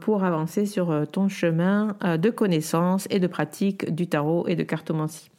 pour 0.00 0.22
avancer 0.22 0.66
sur 0.66 1.06
ton 1.10 1.30
chemin 1.30 1.96
de 2.02 2.28
connaissance 2.28 3.06
et 3.08 3.20
de 3.20 3.26
pratique 3.26 3.94
du 3.94 4.06
tarot 4.06 4.46
et 4.48 4.54
de 4.54 4.64
cartomancie. 4.64 5.30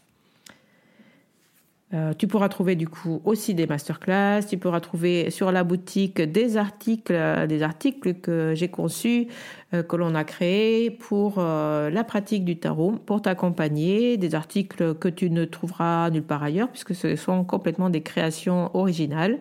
Euh, 1.96 2.14
tu 2.14 2.28
pourras 2.28 2.50
trouver 2.50 2.76
du 2.76 2.90
coup 2.90 3.22
aussi 3.24 3.54
des 3.54 3.68
masterclass, 3.68 4.42
tu 4.50 4.58
pourras 4.58 4.82
trouver 4.82 5.30
sur 5.30 5.52
la 5.52 5.64
boutique 5.64 6.20
des 6.20 6.58
articles, 6.58 7.14
euh, 7.14 7.48
des 7.48 7.64
articles 7.64 8.16
que 8.16 8.54
j'ai 8.54 8.68
conçus, 8.68 9.28
euh, 9.74 9.82
que 9.82 9.96
l'on 9.96 10.14
a 10.14 10.26
créés 10.26 10.92
pour 10.92 11.40
la 11.40 12.04
pratique 12.04 12.44
du 12.44 12.58
tarot, 12.58 12.94
pour 13.06 13.22
t'accompagner, 13.22 14.18
des 14.18 14.36
articles 14.36 14.96
que 14.96 15.08
tu 15.08 15.30
ne 15.30 15.46
trouveras 15.46 16.10
nulle 16.10 16.24
part 16.24 16.44
ailleurs 16.44 16.70
puisque 16.70 16.94
ce 16.94 17.16
sont 17.16 17.44
complètement 17.46 17.90
des 17.90 18.02
créations 18.02 18.76
originales 18.76 19.40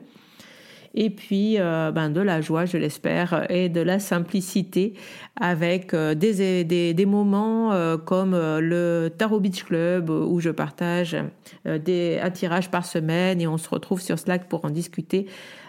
et 0.95 1.11
puis 1.11 1.57
euh, 1.59 1.91
ben, 1.91 2.09
de 2.09 2.21
la 2.21 2.41
joie, 2.41 2.65
je 2.65 2.79
l'espère, 2.79 3.51
et 3.51 3.69
de 3.69 3.81
la 3.81 3.99
simplicité 3.99 4.95
avec 5.41 5.93
euh, 5.93 6.15
des, 6.15 6.65
des, 6.65 7.07
moments 7.07 7.73
euh, 7.73 7.97
comme 7.97 8.33
le 8.33 9.11
Tarot 9.17 9.41
Beach 9.41 9.65
Club 9.65 10.09
où 10.09 10.41
je 10.41 10.51
partage 10.51 11.17
des, 11.65 12.21
un 12.23 12.31
tirage 12.31 12.71
par 12.71 12.87
semaine 12.87 13.41
et 13.41 13.49
on 13.49 13.59
se 13.59 13.69
retrouve 13.69 14.01
sur 14.01 14.19
Slack 14.19 14.49
pour 14.49 14.65
en 14.65 14.71
discuter. 14.71 15.27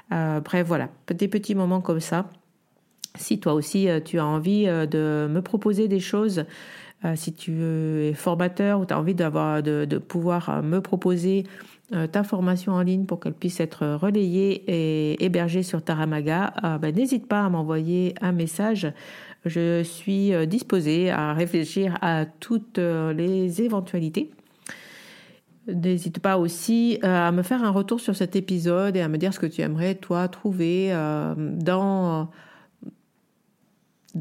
bref, 0.09 0.67
voilà, 0.67 0.89
des 1.07 1.27
petits 1.27 1.55
moments 1.55 1.81
comme 1.81 1.99
ça. 1.99 2.29
Si 3.15 3.39
toi 3.39 3.53
aussi 3.53 3.87
tu 4.03 4.19
as 4.19 4.25
envie 4.25 4.65
de 4.65 5.27
me 5.29 5.39
proposer 5.39 5.87
des 5.87 5.99
choses, 5.99 6.45
si 7.15 7.33
tu 7.33 7.63
es 7.63 8.13
formateur 8.13 8.79
ou 8.79 8.85
tu 8.85 8.93
as 8.93 8.99
envie 8.99 9.15
d'avoir 9.15 9.63
de, 9.63 9.85
de 9.85 9.97
pouvoir 9.97 10.61
me 10.63 10.79
proposer 10.79 11.45
ta 11.91 12.23
formation 12.23 12.73
en 12.73 12.81
ligne 12.81 13.05
pour 13.05 13.19
qu'elle 13.19 13.33
puisse 13.33 13.59
être 13.59 13.85
relayée 13.85 14.63
et 14.67 15.23
hébergée 15.23 15.61
sur 15.61 15.83
Taramaga, 15.83 16.53
euh, 16.63 16.77
ben, 16.79 16.95
n'hésite 16.95 17.27
pas 17.27 17.45
à 17.45 17.49
m'envoyer 17.49 18.15
un 18.21 18.31
message. 18.31 18.91
Je 19.45 19.83
suis 19.83 20.33
euh, 20.33 20.47
disposée 20.47 21.11
à 21.11 21.33
réfléchir 21.33 21.97
à 22.01 22.25
toutes 22.25 22.79
les 22.79 23.61
éventualités. 23.61 24.31
N'hésite 25.67 26.19
pas 26.19 26.37
aussi 26.37 26.99
à 27.01 27.31
me 27.31 27.43
faire 27.43 27.63
un 27.63 27.71
retour 27.71 27.99
sur 27.99 28.15
cet 28.15 28.35
épisode 28.35 28.95
et 28.95 29.01
à 29.01 29.07
me 29.07 29.17
dire 29.17 29.33
ce 29.33 29.39
que 29.39 29.47
tu 29.47 29.61
aimerais, 29.61 29.95
toi, 29.95 30.27
trouver 30.27 30.91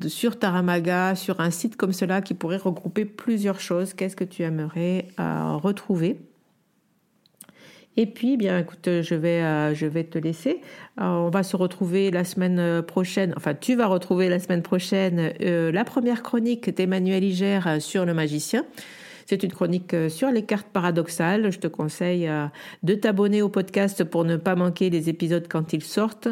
sur 0.07 0.39
Taramaga, 0.39 1.15
sur 1.15 1.41
un 1.41 1.51
site 1.51 1.77
comme 1.77 1.93
cela 1.93 2.23
qui 2.23 2.33
pourrait 2.33 2.57
regrouper 2.57 3.05
plusieurs 3.05 3.61
choses. 3.61 3.93
Qu'est-ce 3.93 4.17
que 4.17 4.25
tu 4.25 4.43
aimerais 4.43 5.09
retrouver? 5.19 6.19
Et 7.97 8.07
puis, 8.07 8.37
bien, 8.37 8.59
écoute, 8.59 8.89
je 9.03 9.15
vais, 9.15 9.43
euh, 9.43 9.75
je 9.75 9.87
vais 9.87 10.05
te 10.05 10.19
laisser. 10.19 10.61
Euh, 11.01 11.05
on 11.05 11.31
va 11.31 11.45
se 11.45 11.57
retrouver 11.57 12.11
la 12.11 12.25
semaine 12.25 12.59
euh, 12.59 12.83
prochaine. 12.83 13.33
Enfin, 13.37 13.55
tu 13.55 13.77
vas 13.77 13.87
retrouver 13.87 14.29
la 14.29 14.41
semaine 14.41 14.63
prochaine 14.63 15.33
la 15.41 15.85
première 15.85 16.23
chronique 16.23 16.75
d'Emmanuel 16.75 17.23
Iger 17.23 17.61
sur 17.79 18.05
le 18.05 18.15
magicien. 18.15 18.65
C'est 19.27 19.43
une 19.43 19.53
chronique 19.53 19.95
sur 20.09 20.31
les 20.31 20.45
cartes 20.45 20.69
paradoxales. 20.73 21.51
Je 21.51 21.59
te 21.59 21.67
conseille 21.67 22.29
de 22.83 22.95
t'abonner 22.95 23.43
au 23.43 23.49
podcast 23.49 24.05
pour 24.05 24.25
ne 24.25 24.37
pas 24.37 24.55
manquer 24.55 24.91
les 24.91 25.09
épisodes 25.09 25.47
quand 25.49 25.73
ils 25.73 25.83
sortent. 25.83 26.29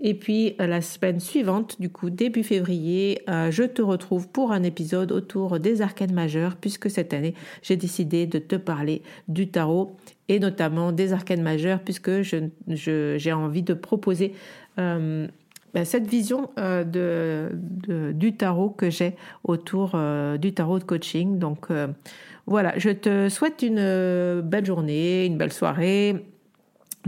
Et 0.00 0.14
puis 0.14 0.54
la 0.58 0.80
semaine 0.82 1.20
suivante, 1.20 1.80
du 1.80 1.88
coup 1.88 2.10
début 2.10 2.42
février, 2.42 3.22
je 3.28 3.62
te 3.62 3.80
retrouve 3.80 4.28
pour 4.28 4.52
un 4.52 4.62
épisode 4.62 5.12
autour 5.12 5.58
des 5.60 5.80
arcanes 5.80 6.12
majeures, 6.12 6.56
puisque 6.56 6.90
cette 6.90 7.14
année 7.14 7.34
j'ai 7.62 7.76
décidé 7.76 8.26
de 8.26 8.38
te 8.38 8.56
parler 8.56 9.02
du 9.28 9.48
tarot 9.48 9.96
et 10.28 10.38
notamment 10.38 10.92
des 10.92 11.12
arcanes 11.12 11.42
majeures, 11.42 11.80
puisque 11.80 12.22
j'ai 12.22 12.50
je, 12.68 13.32
envie 13.32 13.62
de 13.62 13.74
proposer 13.74 14.34
euh, 14.78 15.26
ben, 15.74 15.84
cette 15.84 16.06
vision 16.06 16.50
euh, 16.58 16.84
de, 16.84 18.12
du 18.12 18.36
tarot 18.36 18.70
que 18.70 18.90
j'ai 18.90 19.16
autour 19.42 19.92
euh, 19.94 20.38
du 20.38 20.54
tarot 20.54 20.78
de 20.78 20.84
coaching. 20.84 21.38
Donc 21.38 21.68
voilà, 22.46 22.74
je 22.78 22.90
te 22.90 23.28
souhaite 23.28 23.62
une 23.62 24.40
belle 24.42 24.66
journée, 24.66 25.26
une 25.26 25.36
belle 25.36 25.52
soirée. 25.52 26.26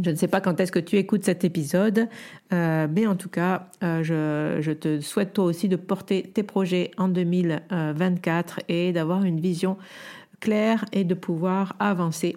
Je 0.03 0.11
ne 0.11 0.17
sais 0.17 0.29
pas 0.29 0.43
quand 0.43 0.61
est-ce 0.61 0.73
que 0.73 0.79
tu 0.79 0.97
écoutes 0.97 1.25
cet 1.25 1.43
épisode, 1.45 2.09
mais 2.51 3.07
en 3.07 3.17
tout 3.17 3.31
cas, 3.31 3.69
je, 3.83 4.59
je, 4.61 4.73
te 4.73 5.01
souhaite 5.01 5.33
toi 5.33 5.45
aussi 5.45 5.69
de 5.69 5.77
porter 5.77 6.23
tes 6.23 6.43
projets 6.43 6.91
en 6.99 7.09
2024 7.09 8.61
et 8.69 8.93
d'avoir 8.93 9.25
une 9.25 9.41
vision 9.41 9.79
claire 10.41 10.85
et 10.93 11.05
de 11.05 11.15
pouvoir 11.15 11.77
avancer 11.79 12.37